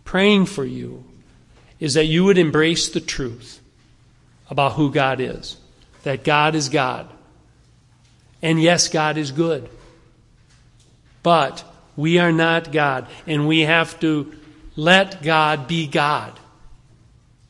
praying 0.03 0.45
for 0.45 0.65
you 0.65 1.03
is 1.79 1.95
that 1.95 2.05
you 2.05 2.23
would 2.25 2.37
embrace 2.37 2.89
the 2.89 3.01
truth 3.01 3.59
about 4.49 4.73
who 4.73 4.91
God 4.91 5.19
is. 5.19 5.57
That 6.03 6.23
God 6.23 6.55
is 6.55 6.69
God. 6.69 7.09
And 8.41 8.61
yes, 8.61 8.89
God 8.89 9.17
is 9.17 9.31
good. 9.31 9.69
But 11.23 11.63
we 11.95 12.19
are 12.19 12.31
not 12.31 12.71
God, 12.71 13.07
and 13.25 13.47
we 13.47 13.61
have 13.61 13.99
to 14.01 14.33
let 14.75 15.21
God 15.23 15.67
be 15.67 15.87
God. 15.87 16.37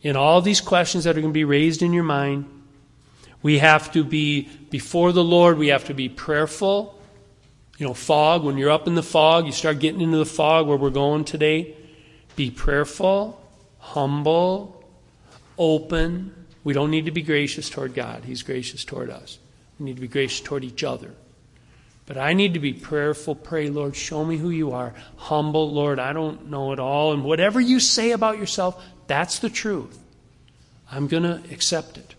In 0.02 0.16
all 0.16 0.42
these 0.42 0.62
questions 0.62 1.06
that 1.06 1.18
are 1.18 1.22
going 1.22 1.34
to 1.34 1.38
be 1.38 1.46
raised 1.46 1.82
in 1.82 1.94
your 1.94 2.04
mind, 2.04 2.46
we 3.42 3.60
have 3.60 3.92
to 3.94 4.04
be 4.04 4.50
before 4.70 5.12
the 5.12 5.24
Lord, 5.24 5.58
we 5.58 5.70
have 5.70 5.86
to 5.86 5.94
be 5.94 6.10
prayerful. 6.10 7.00
You 7.78 7.88
know, 7.88 7.94
fog, 7.94 8.44
when 8.44 8.58
you're 8.58 8.72
up 8.72 8.88
in 8.88 8.96
the 8.96 9.04
fog, 9.04 9.46
you 9.46 9.52
start 9.52 9.80
getting 9.80 10.02
into 10.02 10.18
the 10.18 10.26
fog 10.26 10.68
where 10.68 10.78
we're 10.78 10.90
going 10.90 11.26
today. 11.26 11.76
Be 12.36 12.52
prayerful 12.52 13.40
humble, 13.84 14.82
open. 15.58 16.34
We 16.64 16.74
don't 16.74 16.90
need 16.90 17.06
to 17.06 17.12
be 17.12 17.22
gracious 17.22 17.70
toward 17.70 17.94
God, 17.94 18.24
He's 18.24 18.42
gracious 18.42 18.86
toward 18.86 19.10
us. 19.10 19.38
We 19.78 19.86
need 19.86 19.96
to 19.96 20.02
be 20.02 20.08
gracious 20.08 20.40
toward 20.40 20.64
each 20.64 20.84
other. 20.84 21.12
But 22.06 22.18
I 22.18 22.34
need 22.34 22.54
to 22.54 22.60
be 22.60 22.74
prayerful. 22.74 23.36
Pray, 23.36 23.70
Lord, 23.70 23.96
show 23.96 24.26
me 24.26 24.38
who 24.38 24.50
you 24.50 24.72
are. 24.72 24.94
Humble, 25.16 25.72
Lord, 25.72 26.00
I 26.00 26.12
don't 26.12 26.50
know 26.50 26.74
it 26.74 26.80
all. 26.80 27.14
And 27.14 27.24
whatever 27.24 27.62
you 27.62 27.80
say 27.80 28.12
about 28.12 28.38
yourself, 28.38 28.84
that's 29.08 29.40
the 29.40 29.50
truth. 29.50 29.98
I'm 30.92 31.08
going 31.08 31.24
to 31.24 31.42
accept 31.52 31.98
it. 31.98 32.16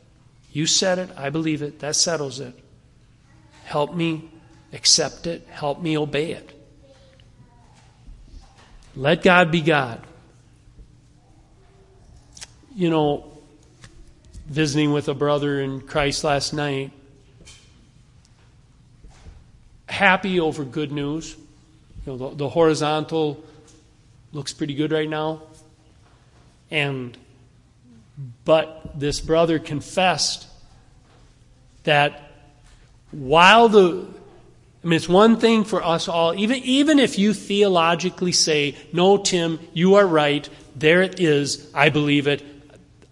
You 0.53 0.67
said 0.67 0.99
it. 0.99 1.11
I 1.19 1.29
believe 1.29 1.61
it. 1.61 1.81
That 1.81 1.97
settles 1.97 2.41
it. 2.41 2.55
Help 3.65 3.95
me 3.95 4.31
accept 4.75 5.27
it. 5.27 5.47
Help 5.49 5.81
me 5.81 5.97
obey 5.97 6.33
it. 6.33 6.51
Let 8.95 9.23
God 9.23 9.51
be 9.51 9.63
God 9.63 10.05
you 12.75 12.91
know, 12.91 13.25
visiting 14.47 14.93
with 14.93 15.09
a 15.09 15.15
brother 15.15 15.61
in 15.61 15.81
Christ 15.81 16.25
last 16.25 16.53
night, 16.53 16.91
happy 19.89 20.41
over 20.41 20.65
good 20.65 20.91
news. 20.91 21.37
You 22.05 22.13
know, 22.13 22.31
the, 22.31 22.37
the 22.37 22.49
horizontal 22.49 23.43
looks 24.33 24.53
pretty 24.53 24.75
good 24.75 24.91
right 24.93 25.09
now. 25.09 25.43
And 26.71 27.17
but 28.45 28.99
this 28.99 29.21
brother 29.21 29.59
confessed 29.59 30.47
that 31.85 32.31
while 33.11 33.69
the 33.69 34.07
I 34.85 34.87
mean, 34.87 34.99
it's 34.99 35.09
one 35.09 35.39
thing 35.39 35.65
for 35.65 35.83
us 35.83 36.09
all, 36.09 36.35
even, 36.35 36.59
even 36.59 36.99
if 36.99 37.19
you 37.19 37.33
theologically 37.33 38.33
say, 38.33 38.77
no, 38.93 39.17
Tim, 39.17 39.59
you 39.73 39.95
are 39.95 40.07
right, 40.07 40.47
there 40.77 41.01
it 41.01 41.21
is, 41.21 41.71
I 41.73 41.89
believe 41.89 42.27
it, 42.27 42.45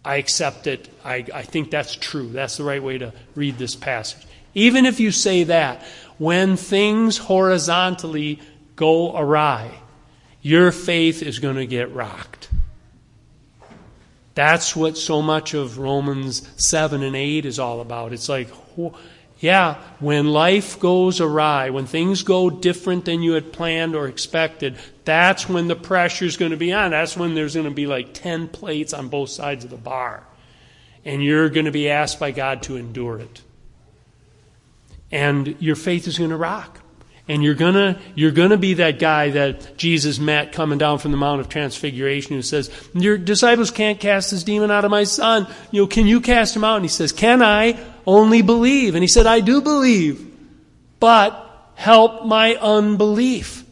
I 0.04 0.16
accept 0.16 0.66
it. 0.66 0.88
I, 1.02 1.24
I 1.32 1.42
think 1.42 1.70
that's 1.70 1.94
true. 1.94 2.28
That's 2.28 2.58
the 2.58 2.64
right 2.64 2.82
way 2.82 2.98
to 2.98 3.14
read 3.34 3.56
this 3.56 3.74
passage. 3.74 4.26
even 4.54 4.84
if 4.84 5.00
you 5.00 5.10
say 5.10 5.44
that, 5.44 5.82
when 6.18 6.56
things 6.56 7.16
horizontally 7.16 8.40
go 8.76 9.16
awry, 9.16 9.70
your 10.42 10.72
faith 10.72 11.22
is 11.22 11.38
going 11.38 11.56
to 11.56 11.66
get 11.66 11.94
rocked. 11.94 12.50
That's 14.34 14.76
what 14.76 14.98
so 14.98 15.22
much 15.22 15.54
of 15.54 15.78
Romans 15.78 16.48
7 16.56 17.02
and 17.02 17.16
8 17.16 17.46
is 17.46 17.58
all 17.58 17.80
about. 17.80 18.12
It's 18.12 18.28
like, 18.28 18.48
yeah, 19.43 19.82
when 19.99 20.28
life 20.28 20.78
goes 20.78 21.20
awry, 21.20 21.70
when 21.70 21.86
things 21.86 22.22
go 22.22 22.49
different 22.49 23.07
than 23.07 23.22
you 23.22 23.32
had 23.32 23.53
planned 23.53 23.97
or 23.97 24.07
expected, 24.07 24.78
that's 25.05 25.49
when 25.49 25.66
the 25.66 25.74
pressure's 25.74 26.36
going 26.36 26.53
to 26.53 26.57
be 26.57 26.72
on. 26.72 26.93
That's 26.93 27.16
when 27.16 27.34
there's 27.34 27.55
going 27.55 27.68
to 27.68 27.74
be 27.74 27.88
like 27.88 28.14
10 28.14 28.47
plates 28.47 28.95
on 28.95 29.09
both 29.09 29.30
sides 29.30 29.64
of 29.64 29.70
the 29.70 29.76
bar. 29.76 30.22
And 31.05 31.24
you're 31.24 31.49
going 31.49 31.64
to 31.66 31.72
be 31.72 31.90
asked 31.90 32.20
by 32.20 32.30
God 32.30 32.62
to 32.64 32.76
endure 32.76 33.18
it. 33.18 33.43
And 35.11 35.57
your 35.59 35.74
faith 35.74 36.07
is 36.07 36.18
going 36.18 36.30
to 36.30 36.36
rock. 36.36 36.78
And 37.28 37.43
you're 37.43 37.55
gonna, 37.55 38.01
you're 38.16 38.32
gonna 38.32 38.57
be 38.57 38.74
that 38.74 38.99
guy 38.99 39.30
that 39.30 39.76
Jesus 39.76 40.18
met 40.18 40.53
coming 40.53 40.76
down 40.76 40.99
from 40.99 41.12
the 41.12 41.16
Mount 41.16 41.40
of 41.40 41.49
Transfiguration 41.49 42.34
who 42.34 42.43
says, 42.43 42.68
Your 42.95 43.16
disciples 43.16 43.70
can't 43.70 44.01
cast 44.01 44.32
this 44.32 44.43
demon 44.43 44.72
out 44.72 44.84
of 44.84 44.90
my 44.90 45.05
son. 45.05 45.47
You 45.70 45.82
know, 45.82 45.86
can 45.86 46.09
you 46.09 46.20
cast 46.20 46.57
him 46.57 46.64
out? 46.64 46.76
And 46.76 46.84
he 46.84 46.88
says, 46.88 47.12
Can 47.12 47.40
I 47.40 47.78
only 48.07 48.42
believe? 48.42 48.94
And 48.94 49.03
he 49.03 49.09
said, 49.09 49.26
I 49.26 49.40
do 49.40 49.61
believe, 49.61 50.26
but 51.00 51.70
help 51.74 52.26
my 52.26 52.55
unbelief. 52.57 53.64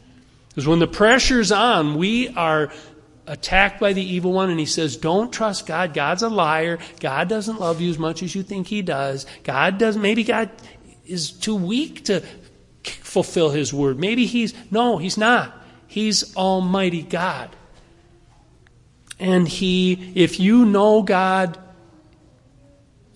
Because 0.48 0.66
when 0.66 0.78
the 0.78 0.86
pressure's 0.86 1.52
on, 1.52 1.96
we 1.96 2.28
are 2.28 2.72
attacked 3.26 3.80
by 3.80 3.92
the 3.92 4.02
evil 4.02 4.32
one, 4.32 4.50
and 4.50 4.58
he 4.58 4.66
says, 4.66 4.96
Don't 4.96 5.32
trust 5.32 5.66
God. 5.66 5.94
God's 5.94 6.22
a 6.22 6.28
liar. 6.28 6.78
God 6.98 7.28
doesn't 7.28 7.60
love 7.60 7.80
you 7.80 7.90
as 7.90 7.98
much 7.98 8.22
as 8.22 8.34
you 8.34 8.42
think 8.42 8.66
he 8.66 8.82
does. 8.82 9.26
God 9.44 9.78
doesn't, 9.78 10.02
maybe 10.02 10.24
God 10.24 10.50
is 11.06 11.30
too 11.30 11.54
weak 11.54 12.04
to 12.06 12.22
fulfill 12.84 13.50
his 13.50 13.72
word. 13.72 13.98
Maybe 13.98 14.26
he's, 14.26 14.54
no, 14.70 14.98
he's 14.98 15.16
not. 15.16 15.56
He's 15.86 16.36
Almighty 16.36 17.02
God. 17.02 17.50
And 19.18 19.46
he, 19.46 20.12
if 20.14 20.40
you 20.40 20.64
know 20.64 21.02
God 21.02 21.58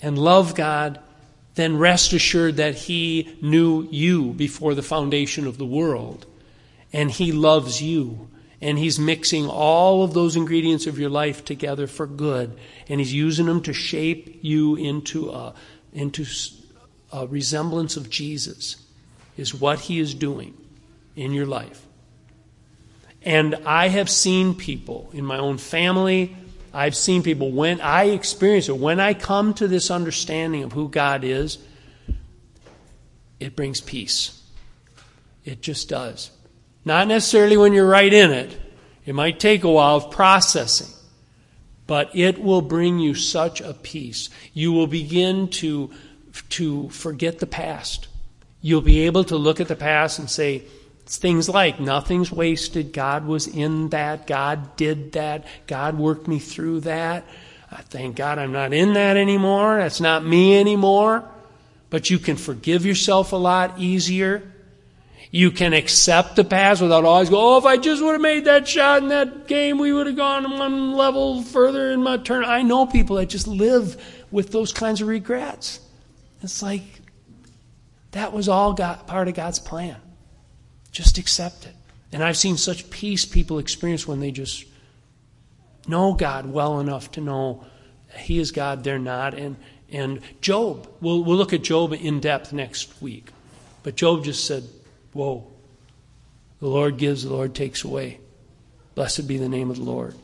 and 0.03 0.19
love 0.19 0.55
God, 0.55 1.01
then 1.55 1.77
rest 1.77 2.13
assured 2.13 2.57
that 2.57 2.75
he 2.75 3.37
knew 3.41 3.89
you 3.91 4.33
before 4.33 4.75
the 4.75 4.83
foundation 4.83 5.47
of 5.47 5.59
the 5.59 5.67
world. 5.67 6.27
And 6.93 7.11
he 7.11 7.33
loves 7.33 7.83
you. 7.83 8.29
And 8.61 8.79
he's 8.79 8.99
mixing 8.99 9.47
all 9.47 10.03
of 10.03 10.15
those 10.15 10.37
ingredients 10.37 10.87
of 10.87 10.99
your 10.99 11.11
life 11.11 11.45
together 11.45 11.87
for 11.87 12.07
good. 12.07 12.57
And 12.89 13.01
he's 13.01 13.13
using 13.13 13.47
them 13.47 13.63
to 13.63 13.73
shape 13.73 14.39
you 14.43 14.75
into 14.77 15.31
a, 15.31 15.55
into 15.93 16.25
a 17.13 17.27
resemblance 17.27 17.97
of 17.97 18.11
Jesus 18.11 18.77
is 19.37 19.55
what 19.55 19.81
He 19.81 20.01
is 20.01 20.15
doing 20.15 20.55
in 21.17 21.33
your 21.33 21.47
life. 21.47 21.87
And 23.23 23.55
I 23.65 23.89
have 23.89 24.11
seen 24.11 24.55
people 24.55 25.11
in 25.13 25.25
my 25.25 25.39
own 25.39 25.59
family, 25.59 26.37
I've 26.75 26.97
seen 26.97 27.23
people 27.23 27.53
when 27.53 27.81
I 27.81 28.07
experience 28.07 28.69
it, 28.69 28.77
when 28.77 28.99
I 28.99 29.15
come 29.15 29.55
to 29.55 29.69
this 29.69 29.91
understanding 29.91 30.65
of 30.65 30.73
who 30.73 30.89
God 30.89 31.23
is, 31.23 31.59
it 33.39 33.55
brings 33.55 33.81
peace. 33.81 34.43
It 35.45 35.63
just 35.63 35.89
does. 35.89 36.33
Not 36.85 37.07
necessarily 37.07 37.57
when 37.57 37.73
you're 37.73 37.89
right 37.89 38.13
in 38.13 38.33
it, 38.33 38.61
it 39.07 39.15
might 39.15 39.39
take 39.39 39.63
a 39.63 39.71
while 39.71 39.97
of 39.97 40.11
processing. 40.11 40.89
But 41.87 42.11
it 42.17 42.43
will 42.43 42.63
bring 42.63 42.99
you 42.99 43.15
such 43.15 43.61
a 43.61 43.75
peace. 43.75 44.31
You 44.53 44.73
will 44.73 44.87
begin 44.87 45.49
to, 45.49 45.91
to 46.51 46.89
forget 46.89 47.39
the 47.39 47.47
past. 47.47 48.09
You'll 48.63 48.81
be 48.81 49.01
able 49.01 49.25
to 49.25 49.37
look 49.37 49.61
at 49.61 49.69
the 49.69 49.77
past 49.77 50.19
and 50.19 50.29
say, 50.29 50.65
things 51.07 51.49
like, 51.49 51.81
nothing's 51.81 52.33
wasted. 52.33 52.93
God 52.93 53.27
was 53.27 53.47
in 53.47 53.91
that. 53.91 54.27
God 54.27 54.77
did 54.77 55.13
that. 55.13 55.47
God 55.67 55.99
worked 55.99 56.27
me 56.29 56.39
through 56.39 56.81
that. 56.81 57.25
I 57.71 57.83
thank 57.83 58.17
God 58.17 58.39
I'm 58.39 58.53
not 58.53 58.73
in 58.73 58.95
that 58.95 59.17
anymore. 59.17 59.79
That's 59.79 60.01
not 60.01 60.25
me 60.25 60.59
anymore. 60.59 61.29
But 61.91 62.11
you 62.11 62.19
can 62.19 62.37
forgive 62.37 62.87
yourself 62.87 63.33
a 63.33 63.37
lot 63.37 63.79
easier. 63.79 64.51
You 65.31 65.51
can 65.51 65.73
accept 65.73 66.37
the 66.37 66.45
past 66.45 66.81
without 66.81 67.05
always 67.05 67.29
go, 67.29 67.55
oh, 67.55 67.59
if 67.59 67.65
I 67.65 67.77
just 67.77 68.03
would 68.03 68.13
have 68.13 68.21
made 68.21 68.45
that 68.45 68.69
shot 68.69 69.03
in 69.03 69.09
that 69.09 69.49
game, 69.49 69.79
we 69.79 69.93
would 69.93 70.07
have 70.07 70.17
gone 70.17 70.59
one 70.59 70.93
level 70.93 71.43
further 71.43 71.91
in 71.91 72.03
my 72.03 72.19
turn. 72.19 72.45
I 72.45 72.63
know 72.63 72.87
people 72.87 73.17
that 73.17 73.27
just 73.27 73.49
live 73.49 74.25
with 74.31 74.53
those 74.53 74.73
kinds 74.73 75.01
of 75.01 75.09
regrets. 75.09 75.81
It's 76.41 76.63
like, 76.63 76.83
that 78.13 78.33
was 78.33 78.49
all 78.49 78.75
God, 78.75 79.09
part 79.09 79.27
of 79.27 79.35
God's 79.35 79.59
plan. 79.59 79.97
Just 80.95 81.19
accept 81.19 81.67
it. 81.67 81.75
And 82.11 82.23
I've 82.23 82.39
seen 82.39 82.57
such 82.57 82.89
peace 82.89 83.27
people 83.27 83.59
experience 83.59 84.09
when 84.09 84.21
they 84.21 84.31
just 84.31 84.65
know 85.87 86.15
God 86.15 86.47
well 86.47 86.81
enough 86.81 87.11
to 87.13 87.21
know 87.21 87.65
He 88.17 88.39
is 88.39 88.51
God, 88.51 88.83
they're 88.83 88.99
not. 88.99 89.35
And, 89.35 89.57
and 89.91 90.21
Job, 90.41 90.89
we'll, 91.03 91.23
we'll 91.23 91.37
look 91.37 91.53
at 91.53 91.63
Job 91.63 91.93
in 91.93 92.21
depth 92.21 92.53
next 92.53 93.03
week. 93.03 93.29
But 93.83 93.97
Job 93.97 94.25
just 94.25 94.47
said, 94.47 94.65
Whoa, 95.13 95.47
the 96.61 96.69
Lord 96.69 96.97
gives, 96.97 97.25
the 97.25 97.31
Lord 97.31 97.55
takes 97.55 97.85
away. 97.85 98.21
Blessed 98.95 99.29
be 99.29 99.37
the 99.37 99.49
name 99.49 99.69
of 99.71 99.77
the 99.77 99.83
Lord. 99.83 100.15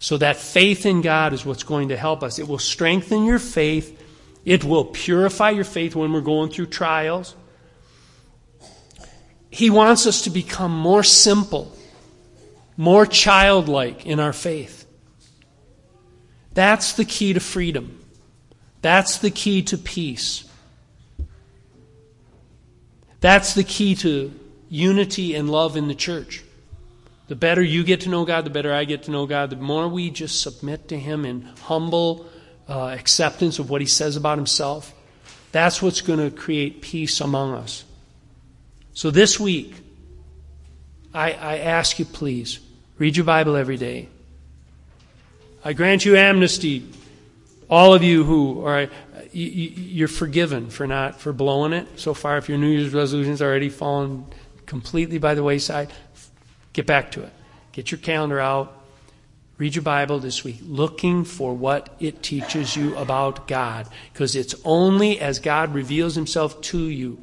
So 0.00 0.18
that 0.18 0.36
faith 0.36 0.84
in 0.84 1.00
God 1.00 1.32
is 1.32 1.46
what's 1.46 1.62
going 1.62 1.88
to 1.88 1.96
help 1.96 2.22
us. 2.22 2.38
It 2.38 2.46
will 2.46 2.58
strengthen 2.58 3.24
your 3.24 3.38
faith 3.38 3.98
it 4.48 4.64
will 4.64 4.86
purify 4.86 5.50
your 5.50 5.64
faith 5.64 5.94
when 5.94 6.10
we're 6.10 6.22
going 6.22 6.50
through 6.50 6.66
trials. 6.66 7.34
He 9.50 9.70
wants 9.70 10.06
us 10.06 10.22
to 10.22 10.30
become 10.30 10.72
more 10.72 11.02
simple, 11.02 11.76
more 12.76 13.06
childlike 13.06 14.06
in 14.06 14.20
our 14.20 14.32
faith. 14.32 14.86
That's 16.54 16.92
the 16.94 17.04
key 17.04 17.32
to 17.32 17.40
freedom. 17.40 18.04
That's 18.82 19.18
the 19.18 19.30
key 19.30 19.62
to 19.64 19.78
peace. 19.78 20.44
That's 23.20 23.54
the 23.54 23.64
key 23.64 23.94
to 23.96 24.32
unity 24.68 25.34
and 25.34 25.50
love 25.50 25.76
in 25.76 25.88
the 25.88 25.94
church. 25.94 26.44
The 27.28 27.36
better 27.36 27.62
you 27.62 27.84
get 27.84 28.02
to 28.02 28.08
know 28.08 28.24
God, 28.24 28.44
the 28.44 28.50
better 28.50 28.72
I 28.72 28.84
get 28.84 29.04
to 29.04 29.10
know 29.10 29.26
God, 29.26 29.50
the 29.50 29.56
more 29.56 29.88
we 29.88 30.10
just 30.10 30.40
submit 30.40 30.88
to 30.88 30.98
Him 30.98 31.24
in 31.24 31.42
humble 31.62 32.26
uh, 32.68 32.88
acceptance 32.88 33.58
of 33.58 33.70
what 33.70 33.80
he 33.80 33.86
says 33.86 34.16
about 34.16 34.38
himself, 34.38 34.94
that's 35.52 35.80
what's 35.80 36.00
going 36.00 36.18
to 36.18 36.36
create 36.36 36.82
peace 36.82 37.20
among 37.20 37.54
us. 37.54 37.84
So 38.98 39.12
this 39.12 39.38
week, 39.38 39.74
I, 41.14 41.30
I 41.30 41.58
ask 41.58 42.00
you, 42.00 42.04
please, 42.04 42.58
read 42.98 43.16
your 43.16 43.24
Bible 43.24 43.54
every 43.54 43.76
day. 43.76 44.08
I 45.64 45.72
grant 45.72 46.04
you 46.04 46.16
amnesty, 46.16 46.84
all 47.70 47.94
of 47.94 48.02
you 48.02 48.24
who 48.24 48.66
are 48.66 48.88
you're 49.32 50.08
forgiven 50.08 50.68
for 50.68 50.88
not 50.88 51.20
for 51.20 51.32
blowing 51.32 51.74
it 51.74 51.86
so 51.94 52.12
far. 52.12 52.38
If 52.38 52.48
your 52.48 52.58
New 52.58 52.66
Year's 52.66 52.92
resolutions 52.92 53.40
already 53.40 53.68
fallen 53.68 54.24
completely 54.66 55.18
by 55.18 55.34
the 55.34 55.44
wayside, 55.44 55.92
get 56.72 56.84
back 56.84 57.12
to 57.12 57.22
it. 57.22 57.32
Get 57.70 57.92
your 57.92 57.98
calendar 57.98 58.40
out. 58.40 58.82
Read 59.58 59.76
your 59.76 59.84
Bible 59.84 60.18
this 60.18 60.42
week, 60.42 60.58
looking 60.62 61.22
for 61.22 61.54
what 61.54 61.94
it 62.00 62.20
teaches 62.24 62.74
you 62.74 62.96
about 62.96 63.46
God. 63.46 63.86
Because 64.12 64.34
it's 64.34 64.56
only 64.64 65.20
as 65.20 65.38
God 65.38 65.72
reveals 65.72 66.16
himself 66.16 66.60
to 66.62 66.78
you 66.80 67.22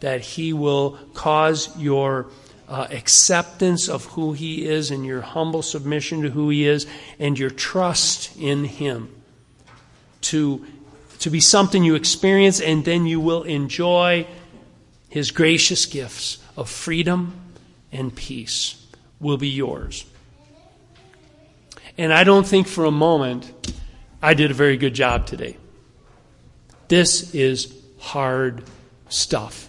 that 0.00 0.20
he 0.20 0.52
will 0.52 0.98
cause 1.14 1.76
your 1.78 2.26
uh, 2.68 2.86
acceptance 2.90 3.88
of 3.88 4.04
who 4.06 4.32
he 4.32 4.66
is 4.66 4.90
and 4.90 5.06
your 5.06 5.20
humble 5.20 5.62
submission 5.62 6.22
to 6.22 6.30
who 6.30 6.50
he 6.50 6.66
is 6.66 6.86
and 7.18 7.38
your 7.38 7.50
trust 7.50 8.36
in 8.36 8.64
him 8.64 9.08
to, 10.20 10.66
to 11.20 11.30
be 11.30 11.40
something 11.40 11.84
you 11.84 11.94
experience 11.94 12.60
and 12.60 12.84
then 12.84 13.06
you 13.06 13.20
will 13.20 13.44
enjoy 13.44 14.26
his 15.08 15.30
gracious 15.30 15.86
gifts 15.86 16.38
of 16.56 16.68
freedom 16.68 17.32
and 17.92 18.14
peace 18.14 18.84
will 19.20 19.36
be 19.36 19.48
yours. 19.48 20.04
And 21.96 22.12
I 22.12 22.24
don't 22.24 22.46
think 22.46 22.66
for 22.66 22.84
a 22.84 22.90
moment 22.90 23.52
I 24.20 24.34
did 24.34 24.50
a 24.50 24.54
very 24.54 24.76
good 24.76 24.94
job 24.94 25.26
today. 25.26 25.56
This 26.88 27.34
is 27.34 27.74
hard 27.98 28.64
stuff. 29.08 29.65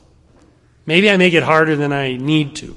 Maybe 0.87 1.11
I 1.11 1.17
make 1.17 1.35
it 1.35 1.43
harder 1.43 1.75
than 1.75 1.93
I 1.93 2.15
need 2.15 2.55
to. 2.57 2.75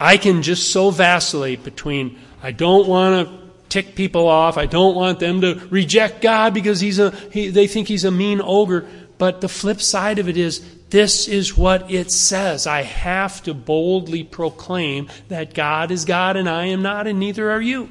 I 0.00 0.16
can 0.16 0.42
just 0.42 0.72
so 0.72 0.90
vacillate 0.90 1.62
between 1.62 2.18
I 2.42 2.50
don't 2.50 2.88
want 2.88 3.28
to 3.28 3.38
tick 3.68 3.94
people 3.94 4.26
off. 4.26 4.58
I 4.58 4.66
don't 4.66 4.94
want 4.94 5.20
them 5.20 5.40
to 5.42 5.54
reject 5.70 6.20
God 6.20 6.54
because 6.54 6.80
he's 6.80 6.98
a, 6.98 7.10
he, 7.30 7.48
they 7.48 7.66
think 7.66 7.88
he's 7.88 8.04
a 8.04 8.10
mean 8.10 8.40
ogre. 8.42 8.86
But 9.18 9.40
the 9.40 9.48
flip 9.48 9.80
side 9.80 10.18
of 10.18 10.28
it 10.28 10.36
is 10.36 10.64
this 10.90 11.28
is 11.28 11.56
what 11.56 11.90
it 11.90 12.10
says. 12.10 12.66
I 12.66 12.82
have 12.82 13.42
to 13.44 13.54
boldly 13.54 14.22
proclaim 14.24 15.08
that 15.28 15.54
God 15.54 15.90
is 15.90 16.04
God 16.04 16.36
and 16.36 16.48
I 16.48 16.66
am 16.66 16.82
not, 16.82 17.06
and 17.06 17.18
neither 17.18 17.50
are 17.50 17.60
you. 17.60 17.88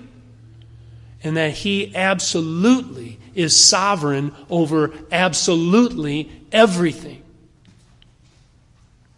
and 1.25 1.37
that 1.37 1.51
He 1.53 1.95
absolutely 1.95 3.19
is 3.33 3.59
sovereign 3.59 4.31
over 4.49 4.93
absolutely 5.11 6.31
everything. 6.51 7.21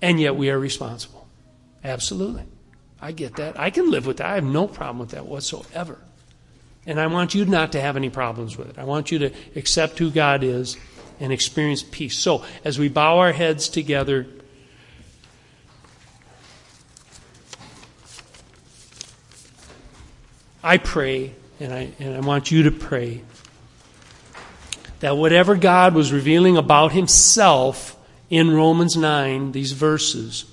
And 0.01 0.19
yet 0.19 0.35
we 0.35 0.49
are 0.49 0.59
responsible. 0.59 1.27
Absolutely. 1.83 2.43
I 3.01 3.11
get 3.11 3.35
that. 3.37 3.59
I 3.59 3.69
can 3.69 3.91
live 3.91 4.07
with 4.07 4.17
that. 4.17 4.27
I 4.27 4.35
have 4.35 4.43
no 4.43 4.67
problem 4.67 4.99
with 4.99 5.09
that 5.09 5.25
whatsoever. 5.25 5.99
And 6.85 6.99
I 6.99 7.07
want 7.07 7.35
you 7.35 7.45
not 7.45 7.73
to 7.73 7.81
have 7.81 7.97
any 7.97 8.09
problems 8.09 8.57
with 8.57 8.69
it. 8.69 8.79
I 8.79 8.85
want 8.85 9.11
you 9.11 9.19
to 9.19 9.31
accept 9.55 9.99
who 9.99 10.09
God 10.09 10.43
is 10.43 10.77
and 11.19 11.33
experience 11.33 11.83
peace. 11.83 12.17
So, 12.17 12.45
as 12.63 12.79
we 12.79 12.87
bow 12.89 13.19
our 13.19 13.33
heads 13.33 13.69
together, 13.69 14.27
I 20.63 20.77
pray, 20.77 21.33
and 21.59 21.73
I, 21.73 21.91
and 21.99 22.15
I 22.15 22.19
want 22.21 22.51
you 22.51 22.63
to 22.63 22.71
pray, 22.71 23.21
that 24.99 25.17
whatever 25.17 25.55
God 25.55 25.93
was 25.93 26.11
revealing 26.13 26.57
about 26.57 26.91
Himself 26.93 27.96
in 28.29 28.51
Romans 28.51 28.97
9, 28.97 29.51
these 29.51 29.71
verses, 29.71 30.45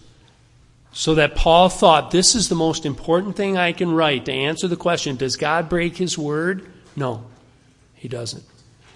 so 0.92 1.16
that 1.16 1.34
Paul 1.34 1.68
thought 1.68 2.10
this 2.10 2.34
is 2.34 2.48
the 2.48 2.54
most 2.54 2.86
important 2.86 3.36
thing 3.36 3.56
I 3.56 3.72
can 3.72 3.92
write 3.92 4.26
to 4.26 4.32
answer 4.32 4.68
the 4.68 4.76
question 4.76 5.16
Does 5.16 5.36
God 5.36 5.68
break 5.68 5.96
his 5.96 6.16
word? 6.16 6.70
No, 6.94 7.24
he 7.94 8.08
doesn't. 8.08 8.44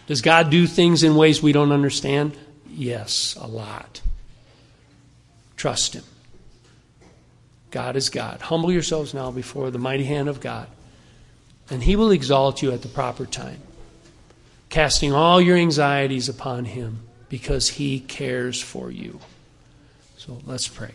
Does 0.06 0.22
God 0.22 0.50
do 0.50 0.66
things 0.66 1.02
in 1.02 1.16
ways 1.16 1.42
we 1.42 1.52
don't 1.52 1.72
understand? 1.72 2.36
Yes, 2.70 3.36
a 3.40 3.46
lot. 3.46 4.00
Trust 5.56 5.94
him. 5.94 6.04
God 7.70 7.96
is 7.96 8.08
God. 8.08 8.40
Humble 8.40 8.72
yourselves 8.72 9.12
now 9.12 9.30
before 9.30 9.70
the 9.70 9.78
mighty 9.78 10.04
hand 10.04 10.28
of 10.28 10.40
God, 10.40 10.68
and 11.68 11.82
he 11.82 11.96
will 11.96 12.12
exalt 12.12 12.62
you 12.62 12.70
at 12.70 12.82
the 12.82 12.88
proper 12.88 13.26
time, 13.26 13.60
casting 14.68 15.12
all 15.12 15.40
your 15.40 15.56
anxieties 15.56 16.28
upon 16.28 16.64
him 16.64 17.07
because 17.28 17.68
he 17.70 18.00
cares 18.00 18.60
for 18.60 18.90
you. 18.90 19.20
So 20.16 20.38
let's 20.46 20.68
pray. 20.68 20.94